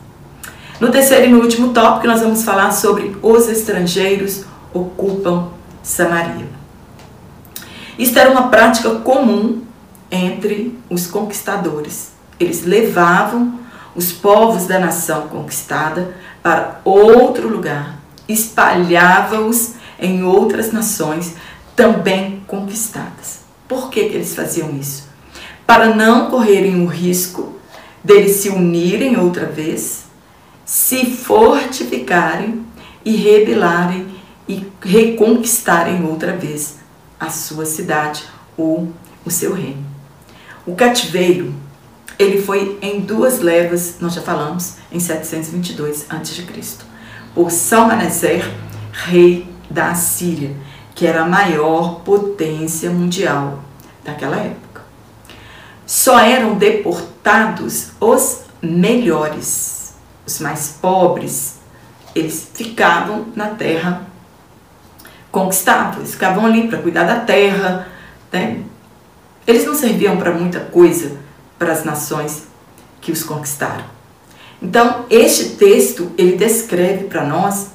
No 0.80 0.90
terceiro 0.90 1.26
e 1.26 1.28
no 1.30 1.40
último 1.40 1.72
tópico, 1.72 2.06
nós 2.06 2.20
vamos 2.20 2.42
falar 2.42 2.72
sobre 2.72 3.16
os 3.22 3.48
estrangeiros 3.48 4.44
ocupam 4.72 5.48
Samaria. 5.82 6.46
Isto 7.98 8.18
era 8.18 8.30
uma 8.30 8.48
prática 8.48 8.90
comum 8.96 9.62
entre 10.10 10.78
os 10.90 11.06
conquistadores. 11.06 12.12
Eles 12.40 12.64
levavam 12.64 13.60
os 13.94 14.10
povos 14.10 14.66
da 14.66 14.78
nação 14.78 15.28
conquistada 15.28 16.14
para 16.42 16.80
outro 16.84 17.48
lugar, 17.48 17.98
espalhava-os 18.28 19.74
em 19.98 20.24
outras 20.24 20.72
nações 20.72 21.36
também 21.76 22.42
conquistadas. 22.46 23.42
Por 23.68 23.90
que, 23.90 24.08
que 24.08 24.14
eles 24.16 24.34
faziam 24.34 24.70
isso? 24.70 25.11
Para 25.66 25.94
não 25.94 26.30
correrem 26.30 26.84
o 26.84 26.86
risco 26.86 27.54
deles 28.02 28.36
se 28.36 28.48
unirem 28.48 29.18
outra 29.18 29.46
vez, 29.46 30.04
se 30.64 31.06
fortificarem 31.06 32.64
e 33.04 33.16
rebelarem 33.16 34.06
e 34.48 34.66
reconquistarem 34.80 36.04
outra 36.04 36.36
vez 36.36 36.76
a 37.18 37.30
sua 37.30 37.64
cidade 37.64 38.24
ou 38.56 38.92
o 39.24 39.30
seu 39.30 39.54
reino. 39.54 39.84
O 40.66 40.74
cativeiro 40.74 41.54
ele 42.18 42.40
foi 42.40 42.78
em 42.80 43.00
duas 43.00 43.40
levas, 43.40 43.96
nós 44.00 44.14
já 44.14 44.22
falamos, 44.22 44.76
em 44.90 45.00
722 45.00 46.06
a.C., 46.08 46.44
por 47.34 47.50
Salmaneser, 47.50 48.48
rei 48.92 49.48
da 49.70 49.90
Assíria, 49.90 50.54
que 50.94 51.06
era 51.06 51.22
a 51.22 51.28
maior 51.28 52.00
potência 52.00 52.90
mundial 52.90 53.64
daquela 54.04 54.36
época. 54.36 54.61
Só 55.92 56.18
eram 56.18 56.54
deportados 56.54 57.90
os 58.00 58.44
melhores, 58.62 59.92
os 60.26 60.40
mais 60.40 60.78
pobres, 60.80 61.56
eles 62.14 62.48
ficavam 62.54 63.26
na 63.36 63.48
terra 63.48 64.06
conquistados, 65.30 65.98
eles 65.98 66.12
ficavam 66.12 66.46
ali 66.46 66.66
para 66.66 66.78
cuidar 66.78 67.04
da 67.04 67.20
terra, 67.20 67.88
né? 68.32 68.62
Eles 69.46 69.66
não 69.66 69.74
serviam 69.74 70.16
para 70.16 70.32
muita 70.32 70.60
coisa 70.60 71.18
para 71.58 71.72
as 71.72 71.84
nações 71.84 72.44
que 73.02 73.12
os 73.12 73.22
conquistaram. 73.22 73.84
Então, 74.62 75.04
este 75.10 75.56
texto, 75.56 76.10
ele 76.16 76.38
descreve 76.38 77.04
para 77.04 77.22
nós 77.22 77.66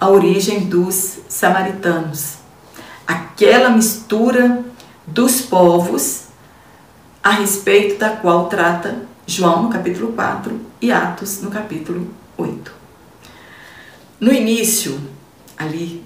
a 0.00 0.08
origem 0.08 0.60
dos 0.60 1.18
samaritanos. 1.28 2.36
Aquela 3.06 3.68
mistura 3.68 4.64
dos 5.06 5.42
povos 5.42 6.27
a 7.28 7.32
respeito 7.32 7.98
da 7.98 8.08
qual 8.08 8.48
trata 8.48 9.02
João 9.26 9.64
no 9.64 9.68
capítulo 9.68 10.14
4 10.14 10.58
e 10.80 10.90
Atos 10.90 11.42
no 11.42 11.50
capítulo 11.50 12.08
8. 12.38 12.72
No 14.18 14.32
início, 14.32 14.98
ali 15.54 16.02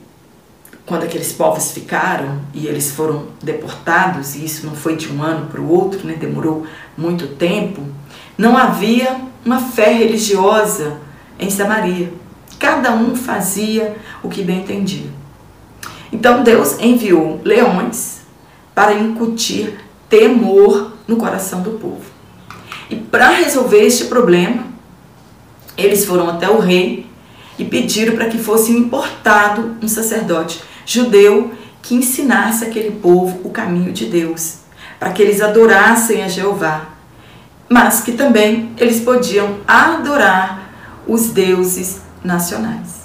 quando 0.84 1.04
aqueles 1.04 1.32
povos 1.32 1.70
ficaram 1.70 2.40
e 2.52 2.66
eles 2.66 2.90
foram 2.90 3.28
deportados, 3.40 4.34
e 4.34 4.44
isso 4.44 4.66
não 4.66 4.74
foi 4.74 4.96
de 4.96 5.12
um 5.12 5.22
ano 5.22 5.46
para 5.46 5.60
o 5.60 5.70
outro, 5.70 6.04
né, 6.04 6.14
demorou 6.18 6.66
muito 6.98 7.28
tempo, 7.36 7.86
não 8.36 8.58
havia 8.58 9.20
uma 9.46 9.60
fé 9.60 9.92
religiosa 9.92 10.98
em 11.38 11.48
Samaria. 11.48 12.12
Cada 12.58 12.92
um 12.92 13.14
fazia 13.14 13.94
o 14.24 14.28
que 14.28 14.42
bem 14.42 14.62
entendia. 14.62 15.08
Então 16.10 16.42
Deus 16.42 16.80
enviou 16.80 17.40
leões 17.44 18.22
para 18.74 18.94
incutir 18.94 19.78
temor 20.08 20.91
no 21.06 21.16
coração 21.16 21.62
do 21.62 21.72
povo. 21.72 22.04
E 22.88 22.96
para 22.96 23.30
resolver 23.30 23.82
este 23.84 24.04
problema, 24.04 24.66
eles 25.76 26.04
foram 26.04 26.28
até 26.28 26.48
o 26.48 26.58
rei 26.58 27.06
e 27.58 27.64
pediram 27.64 28.14
para 28.14 28.28
que 28.28 28.38
fosse 28.38 28.72
importado 28.72 29.76
um 29.82 29.88
sacerdote 29.88 30.62
judeu 30.84 31.52
que 31.80 31.94
ensinasse 31.94 32.64
aquele 32.64 32.92
povo 32.92 33.40
o 33.44 33.50
caminho 33.50 33.92
de 33.92 34.06
Deus, 34.06 34.58
para 34.98 35.10
que 35.10 35.22
eles 35.22 35.40
adorassem 35.40 36.22
a 36.22 36.28
Jeová, 36.28 36.90
mas 37.68 38.00
que 38.00 38.12
também 38.12 38.72
eles 38.76 39.00
podiam 39.00 39.58
adorar 39.66 40.70
os 41.06 41.30
deuses 41.30 42.02
nacionais. 42.22 43.02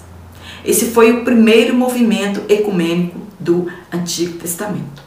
Esse 0.64 0.88
foi 0.88 1.12
o 1.12 1.24
primeiro 1.24 1.74
movimento 1.74 2.42
ecumênico 2.50 3.20
do 3.40 3.72
Antigo 3.92 4.38
Testamento. 4.38 5.07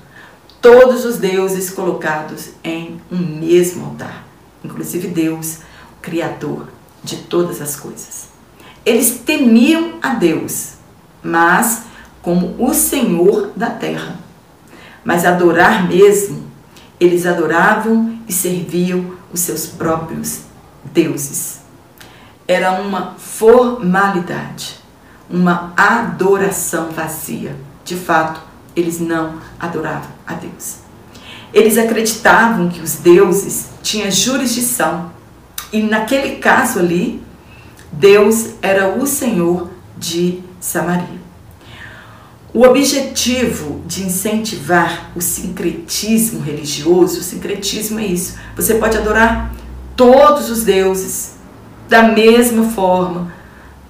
Todos 0.60 1.06
os 1.06 1.16
deuses 1.16 1.70
colocados 1.70 2.50
em 2.62 3.00
um 3.10 3.16
mesmo 3.16 3.86
altar, 3.86 4.26
inclusive 4.62 5.08
Deus, 5.08 5.60
o 5.96 6.00
Criador 6.02 6.68
de 7.02 7.16
todas 7.16 7.62
as 7.62 7.76
coisas. 7.76 8.28
Eles 8.84 9.20
temiam 9.24 9.94
a 10.02 10.14
Deus, 10.14 10.74
mas 11.22 11.84
como 12.20 12.56
o 12.58 12.74
Senhor 12.74 13.52
da 13.56 13.70
terra. 13.70 14.18
Mas 15.02 15.24
adorar 15.24 15.88
mesmo, 15.88 16.44
eles 16.98 17.24
adoravam 17.24 18.18
e 18.28 18.32
serviam 18.32 19.16
os 19.32 19.40
seus 19.40 19.66
próprios 19.66 20.42
deuses. 20.84 21.60
Era 22.46 22.72
uma 22.82 23.14
formalidade, 23.16 24.76
uma 25.30 25.72
adoração 25.74 26.90
vazia. 26.90 27.56
De 27.82 27.96
fato, 27.96 28.49
eles 28.80 28.98
não 28.98 29.34
adoravam 29.58 30.10
a 30.26 30.34
Deus. 30.34 30.76
Eles 31.52 31.76
acreditavam 31.76 32.68
que 32.68 32.80
os 32.80 32.94
deuses 32.94 33.66
tinham 33.82 34.10
jurisdição 34.10 35.10
e, 35.72 35.82
naquele 35.82 36.36
caso 36.36 36.78
ali, 36.78 37.22
Deus 37.92 38.50
era 38.62 38.88
o 38.96 39.06
Senhor 39.06 39.68
de 39.96 40.40
Samaria. 40.60 41.20
O 42.52 42.62
objetivo 42.62 43.80
de 43.86 44.02
incentivar 44.02 45.12
o 45.14 45.20
sincretismo 45.20 46.40
religioso, 46.40 47.20
o 47.20 47.22
sincretismo 47.22 48.00
é 48.00 48.06
isso. 48.06 48.36
Você 48.56 48.74
pode 48.74 48.96
adorar 48.96 49.54
todos 49.94 50.50
os 50.50 50.64
deuses 50.64 51.34
da 51.88 52.02
mesma 52.02 52.64
forma, 52.70 53.32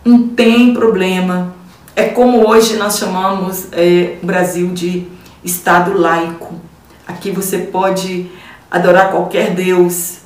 não 0.04 0.28
tem 0.28 0.74
problema. 0.74 1.54
É 2.00 2.08
como 2.08 2.48
hoje 2.48 2.78
nós 2.78 2.96
chamamos 2.96 3.66
é, 3.72 4.16
o 4.22 4.26
Brasil 4.26 4.72
de 4.72 5.06
Estado 5.44 5.92
laico. 5.92 6.54
Aqui 7.06 7.30
você 7.30 7.58
pode 7.58 8.30
adorar 8.70 9.10
qualquer 9.10 9.54
Deus, 9.54 10.20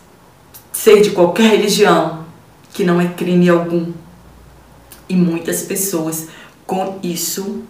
ser 0.72 1.00
de 1.00 1.10
qualquer 1.10 1.50
religião, 1.50 2.26
que 2.72 2.84
não 2.84 3.00
é 3.00 3.08
crime 3.08 3.48
algum. 3.48 3.92
E 5.08 5.16
muitas 5.16 5.62
pessoas 5.62 6.28
com 6.64 7.00
isso 7.02 7.64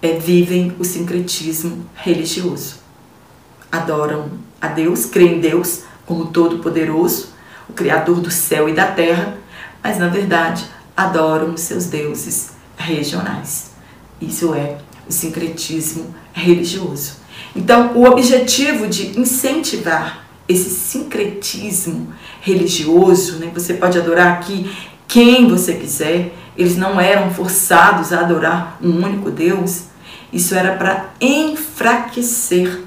é, 0.00 0.12
vivem 0.12 0.72
o 0.78 0.84
sincretismo 0.84 1.84
religioso. 1.92 2.76
Adoram 3.72 4.30
a 4.60 4.68
Deus, 4.68 5.06
creem 5.06 5.38
em 5.38 5.40
Deus 5.40 5.80
como 6.06 6.26
Todo-Poderoso, 6.26 7.30
o 7.68 7.72
Criador 7.72 8.20
do 8.20 8.30
céu 8.30 8.68
e 8.68 8.72
da 8.72 8.86
terra, 8.86 9.36
mas 9.82 9.98
na 9.98 10.06
verdade 10.06 10.64
adoram 10.96 11.54
os 11.54 11.62
seus 11.62 11.86
deuses 11.86 12.53
regionais. 12.76 13.72
Isso 14.20 14.54
é 14.54 14.78
o 15.08 15.12
sincretismo 15.12 16.14
religioso. 16.32 17.16
Então, 17.54 17.92
o 17.94 18.04
objetivo 18.04 18.86
de 18.86 19.18
incentivar 19.18 20.24
esse 20.48 20.70
sincretismo 20.70 22.12
religioso, 22.40 23.38
né? 23.38 23.50
Você 23.54 23.74
pode 23.74 23.98
adorar 23.98 24.32
aqui 24.34 24.70
quem 25.08 25.48
você 25.48 25.74
quiser. 25.74 26.34
Eles 26.56 26.76
não 26.76 27.00
eram 27.00 27.30
forçados 27.32 28.12
a 28.12 28.20
adorar 28.20 28.78
um 28.82 29.02
único 29.04 29.30
Deus. 29.30 29.84
Isso 30.32 30.54
era 30.54 30.76
para 30.76 31.10
enfraquecer 31.20 32.82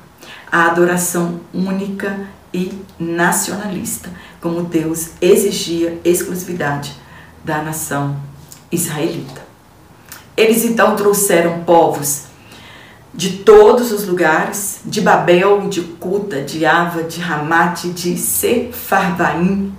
a 0.52 0.66
adoração 0.66 1.42
única 1.54 2.28
e 2.54 2.72
nacionalista, 3.00 4.10
como 4.42 4.64
Deus 4.64 5.10
exigia 5.22 6.00
exclusividade 6.04 6.94
da 7.44 7.62
nação 7.62 8.18
israelita. 8.72 9.47
Eles 10.38 10.64
então 10.64 10.96
trouxeram 10.96 11.64
povos 11.64 12.28
de 13.12 13.38
todos 13.38 13.92
os 13.92 14.06
lugares, 14.06 14.82
de 14.86 15.02
Babel, 15.02 15.68
de 15.68 15.82
Cuta, 15.82 16.44
de 16.44 16.64
Ava, 16.64 17.02
de 17.02 17.20
Ramate, 17.20 17.90
de 17.90 18.16
Sefarvaim. 18.16 19.74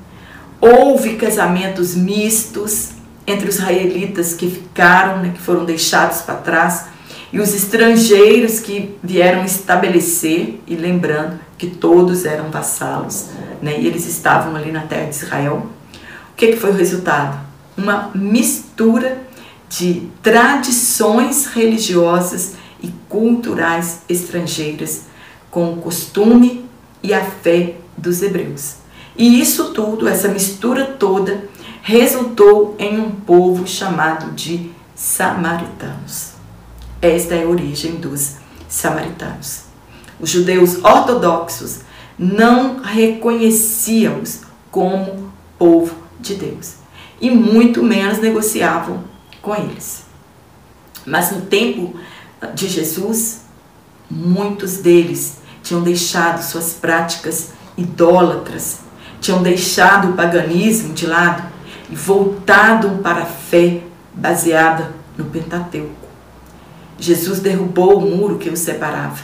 Houve 0.61 1.14
casamentos 1.14 1.94
mistos 1.94 2.88
entre 3.24 3.48
os 3.48 3.54
israelitas 3.54 4.34
que 4.34 4.50
ficaram, 4.50 5.22
né, 5.22 5.32
que 5.32 5.40
foram 5.40 5.64
deixados 5.64 6.22
para 6.22 6.34
trás, 6.34 6.86
e 7.32 7.38
os 7.38 7.54
estrangeiros 7.54 8.59
que 8.59 8.98
vieram 9.04 9.44
estabelecer, 9.44 10.61
e 10.66 10.74
lembrando 10.74 11.38
que 11.56 11.68
todos 11.68 12.24
eram 12.24 12.50
vassalos, 12.50 13.26
né, 13.62 13.78
e 13.78 13.86
eles 13.86 14.04
estavam 14.06 14.56
ali 14.56 14.72
na 14.72 14.80
terra 14.80 15.04
de 15.04 15.14
Israel. 15.14 15.66
O 16.32 16.36
que, 16.36 16.48
que 16.48 16.56
foi 16.56 16.70
o 16.70 16.76
resultado? 16.76 17.38
Uma 17.76 18.11
mistura 18.14 19.27
de 19.68 20.08
tradições 20.22 21.46
religiosas 21.46 22.54
e 22.82 22.88
culturais 23.08 24.00
estrangeiras 24.08 25.02
com 25.50 25.72
o 25.72 25.76
costume 25.78 26.64
e 27.02 27.12
a 27.12 27.24
fé 27.24 27.76
dos 27.96 28.22
hebreus. 28.22 28.76
E 29.16 29.40
isso 29.40 29.72
tudo, 29.72 30.08
essa 30.08 30.28
mistura 30.28 30.84
toda, 30.84 31.48
resultou 31.82 32.76
em 32.78 32.98
um 32.98 33.10
povo 33.10 33.66
chamado 33.66 34.32
de 34.32 34.70
samaritanos. 34.94 36.32
Esta 37.00 37.34
é 37.34 37.44
a 37.44 37.48
origem 37.48 37.96
dos 37.96 38.36
samaritanos. 38.68 39.62
Os 40.20 40.30
judeus 40.30 40.82
ortodoxos 40.84 41.80
não 42.18 42.80
reconheciam-os 42.80 44.42
como 44.70 45.32
povo 45.58 45.94
de 46.20 46.34
Deus 46.34 46.74
e 47.20 47.30
muito 47.30 47.82
menos 47.82 48.18
negociavam 48.18 49.04
com 49.43 49.55
eles. 49.55 50.05
Mas 51.07 51.30
no 51.30 51.43
tempo 51.43 51.95
de 52.55 52.68
Jesus, 52.68 53.43
muitos 54.11 54.78
deles 54.78 55.39
tinham 55.62 55.82
deixado 55.82 56.43
suas 56.43 56.72
práticas 56.74 57.51
idólatras, 57.76 58.80
tinham 59.20 59.43
deixado 59.43 60.11
o 60.11 60.12
paganismo 60.14 60.95
de 60.95 61.07
lado 61.07 61.43
e 61.91 61.95
voltado 61.95 63.01
para 63.03 63.22
a 63.22 63.26
fé 63.26 63.82
baseada 64.12 64.93
no 65.16 65.24
Pentateuco. 65.24 66.09
Jesus 66.99 67.41
derrubou 67.41 67.99
o 67.99 68.16
muro 68.16 68.39
que 68.39 68.49
os 68.49 68.59
separava. 68.59 69.22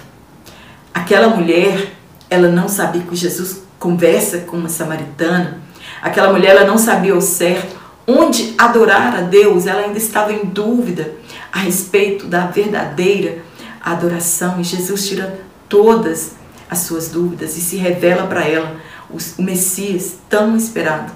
Aquela 0.93 1.29
mulher, 1.29 1.95
ela 2.31 2.49
não 2.49 2.69
sabia 2.69 3.03
que 3.03 3.17
Jesus 3.17 3.63
conversa 3.79 4.39
com 4.39 4.57
uma 4.57 4.69
samaritana. 4.69 5.61
Aquela 6.01 6.33
mulher, 6.33 6.57
ela 6.57 6.67
não 6.67 6.79
sabia 6.79 7.13
ao 7.13 7.21
certo 7.21 7.84
onde 8.07 8.55
adorar 8.59 9.17
a 9.17 9.21
Deus. 9.23 9.67
Ela 9.67 9.83
ainda 9.83 9.99
estava 9.99 10.33
em 10.33 10.45
dúvida 10.45 11.13
a 11.53 11.59
respeito 11.59 12.27
da 12.27 12.47
verdadeira 12.47 13.39
adoração 13.81 14.61
e 14.61 14.65
Jesus 14.65 15.07
tira 15.07 15.41
todas 15.69 16.33
as 16.71 16.81
suas 16.81 17.09
dúvidas 17.09 17.57
e 17.57 17.61
se 17.61 17.77
revela 17.77 18.27
para 18.27 18.43
ela 18.47 18.77
o 19.11 19.43
Messias 19.43 20.17
tão 20.29 20.57
esperado 20.57 21.13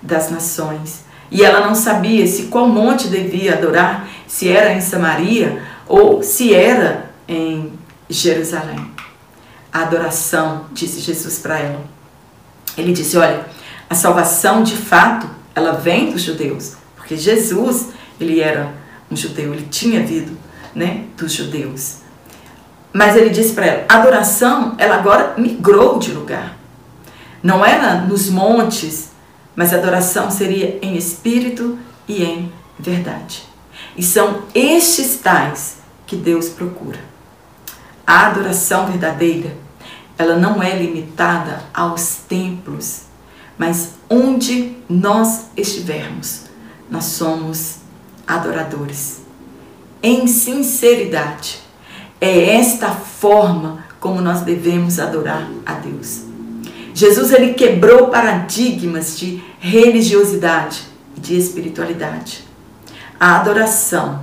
das 0.00 0.30
nações. 0.30 1.04
E 1.30 1.44
ela 1.44 1.66
não 1.66 1.74
sabia 1.74 2.26
se 2.26 2.44
qual 2.44 2.68
monte 2.68 3.08
devia 3.08 3.54
adorar, 3.54 4.08
se 4.26 4.48
era 4.48 4.72
em 4.72 4.80
Samaria 4.80 5.62
ou 5.86 6.22
se 6.22 6.54
era 6.54 7.10
em 7.28 7.72
Jerusalém. 8.08 8.90
A 9.72 9.80
adoração, 9.82 10.66
disse 10.72 11.00
Jesus 11.00 11.38
para 11.38 11.58
ela. 11.58 11.84
Ele 12.78 12.92
disse: 12.92 13.16
Olha, 13.16 13.44
a 13.90 13.94
salvação 13.94 14.62
de 14.62 14.76
fato, 14.76 15.28
ela 15.56 15.72
vem 15.72 16.10
dos 16.12 16.20
judeus, 16.20 16.74
porque 16.94 17.16
Jesus, 17.16 17.88
ele 18.20 18.40
era 18.40 18.74
um 19.10 19.16
judeu, 19.16 19.54
ele 19.54 19.66
tinha 19.70 20.04
vindo 20.04 20.36
né, 20.74 21.06
dos 21.16 21.32
judeus. 21.32 22.00
Mas 22.92 23.16
ele 23.16 23.30
disse 23.30 23.54
para 23.54 23.64
ela: 23.64 23.86
a 23.88 23.96
adoração, 23.96 24.74
ela 24.76 24.96
agora 24.96 25.34
migrou 25.38 25.98
de 25.98 26.12
lugar. 26.12 26.58
Não 27.42 27.64
era 27.64 28.02
nos 28.02 28.28
montes, 28.28 29.12
mas 29.54 29.72
a 29.72 29.78
adoração 29.78 30.30
seria 30.30 30.78
em 30.82 30.94
espírito 30.94 31.78
e 32.06 32.22
em 32.22 32.52
verdade. 32.78 33.42
E 33.96 34.02
são 34.02 34.42
estes 34.54 35.16
tais 35.16 35.78
que 36.06 36.16
Deus 36.16 36.50
procura. 36.50 37.00
A 38.06 38.26
adoração 38.26 38.86
verdadeira, 38.86 39.56
ela 40.18 40.36
não 40.36 40.62
é 40.62 40.76
limitada 40.76 41.62
aos 41.72 42.16
templos, 42.28 43.05
mas 43.58 43.94
onde 44.08 44.76
nós 44.88 45.46
estivermos, 45.56 46.42
nós 46.90 47.04
somos 47.04 47.78
adoradores. 48.26 49.22
Em 50.02 50.26
sinceridade, 50.26 51.60
é 52.20 52.56
esta 52.56 52.90
forma 52.90 53.84
como 53.98 54.20
nós 54.20 54.42
devemos 54.42 54.98
adorar 54.98 55.48
a 55.64 55.74
Deus. 55.74 56.22
Jesus 56.94 57.30
ele 57.32 57.54
quebrou 57.54 58.08
paradigmas 58.08 59.18
de 59.18 59.42
religiosidade 59.58 60.82
e 61.16 61.20
de 61.20 61.36
espiritualidade. 61.36 62.44
A 63.18 63.36
adoração 63.36 64.20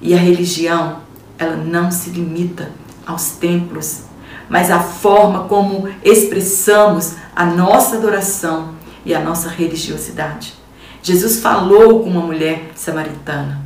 e 0.00 0.14
a 0.14 0.18
religião, 0.18 1.00
ela 1.38 1.56
não 1.56 1.90
se 1.90 2.10
limita 2.10 2.70
aos 3.06 3.32
templos, 3.32 4.02
mas 4.48 4.70
a 4.70 4.80
forma 4.80 5.44
como 5.44 5.88
expressamos 6.02 7.14
a 7.34 7.44
nossa 7.44 7.96
adoração 7.96 8.73
e 9.04 9.14
a 9.14 9.20
nossa 9.20 9.48
religiosidade. 9.48 10.54
Jesus 11.02 11.40
falou 11.40 12.02
com 12.02 12.10
uma 12.10 12.22
mulher 12.22 12.70
samaritana. 12.74 13.60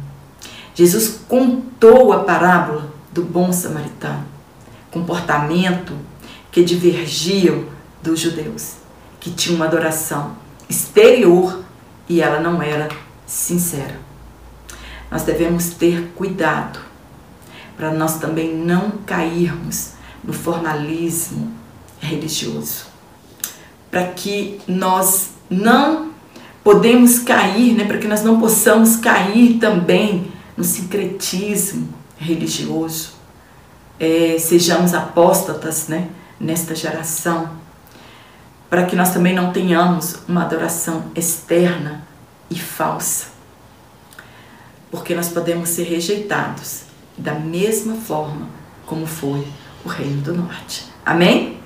Jesus 0.75 1.21
contou 1.29 2.13
a 2.13 2.25
parábola 2.25 2.93
do 3.13 3.23
bom 3.23 3.53
samaritano, 3.53 4.25
comportamento 4.91 5.93
que 6.51 6.65
divergiam 6.65 7.65
dos 8.03 8.21
judeus, 8.21 8.75
que 9.21 9.31
tinham 9.31 9.57
uma 9.57 9.67
adoração 9.67 10.37
exterior 10.69 11.63
e 12.09 12.21
ela 12.21 12.41
não 12.41 12.63
era 12.63 12.89
sincera. 13.27 14.01
Nós 15.11 15.23
devemos 15.23 15.71
ter 15.71 16.13
cuidado 16.15 16.81
para 17.77 17.93
nós 17.93 18.19
também 18.19 18.55
não 18.55 18.91
cairmos 19.07 19.93
no 20.23 20.33
formalismo 20.33 21.53
religioso, 22.01 22.87
para 23.91 24.05
que 24.09 24.61
nós 24.67 25.31
não 25.49 26.11
podemos 26.63 27.21
cair, 27.21 27.75
né, 27.75 27.85
para 27.85 27.99
que 27.99 28.07
nós 28.07 28.23
não 28.23 28.39
possamos 28.39 28.97
cair 28.97 29.59
também 29.59 30.31
no 30.57 30.65
sincretismo 30.65 31.89
religioso, 32.19 33.13
é, 33.99 34.37
sejamos 34.39 34.93
apóstatas 34.93 35.89
né, 35.89 36.09
nesta 36.39 36.75
geração, 36.75 37.51
para 38.69 38.85
que 38.85 38.95
nós 38.95 39.13
também 39.13 39.35
não 39.35 39.53
tenhamos 39.53 40.19
uma 40.29 40.43
adoração 40.43 41.05
externa 41.15 42.07
e 42.51 42.59
falsa, 42.59 43.29
porque 44.91 45.15
nós 45.15 45.29
podemos 45.29 45.71
ser 45.71 45.85
rejeitados 45.85 46.83
da 47.17 47.35
mesma 47.35 47.95
forma 47.95 48.49
como 48.85 49.07
foi 49.07 49.47
o 49.85 49.89
Reino 49.89 50.23
do 50.23 50.35
Norte. 50.35 50.87
Amém? 51.05 51.59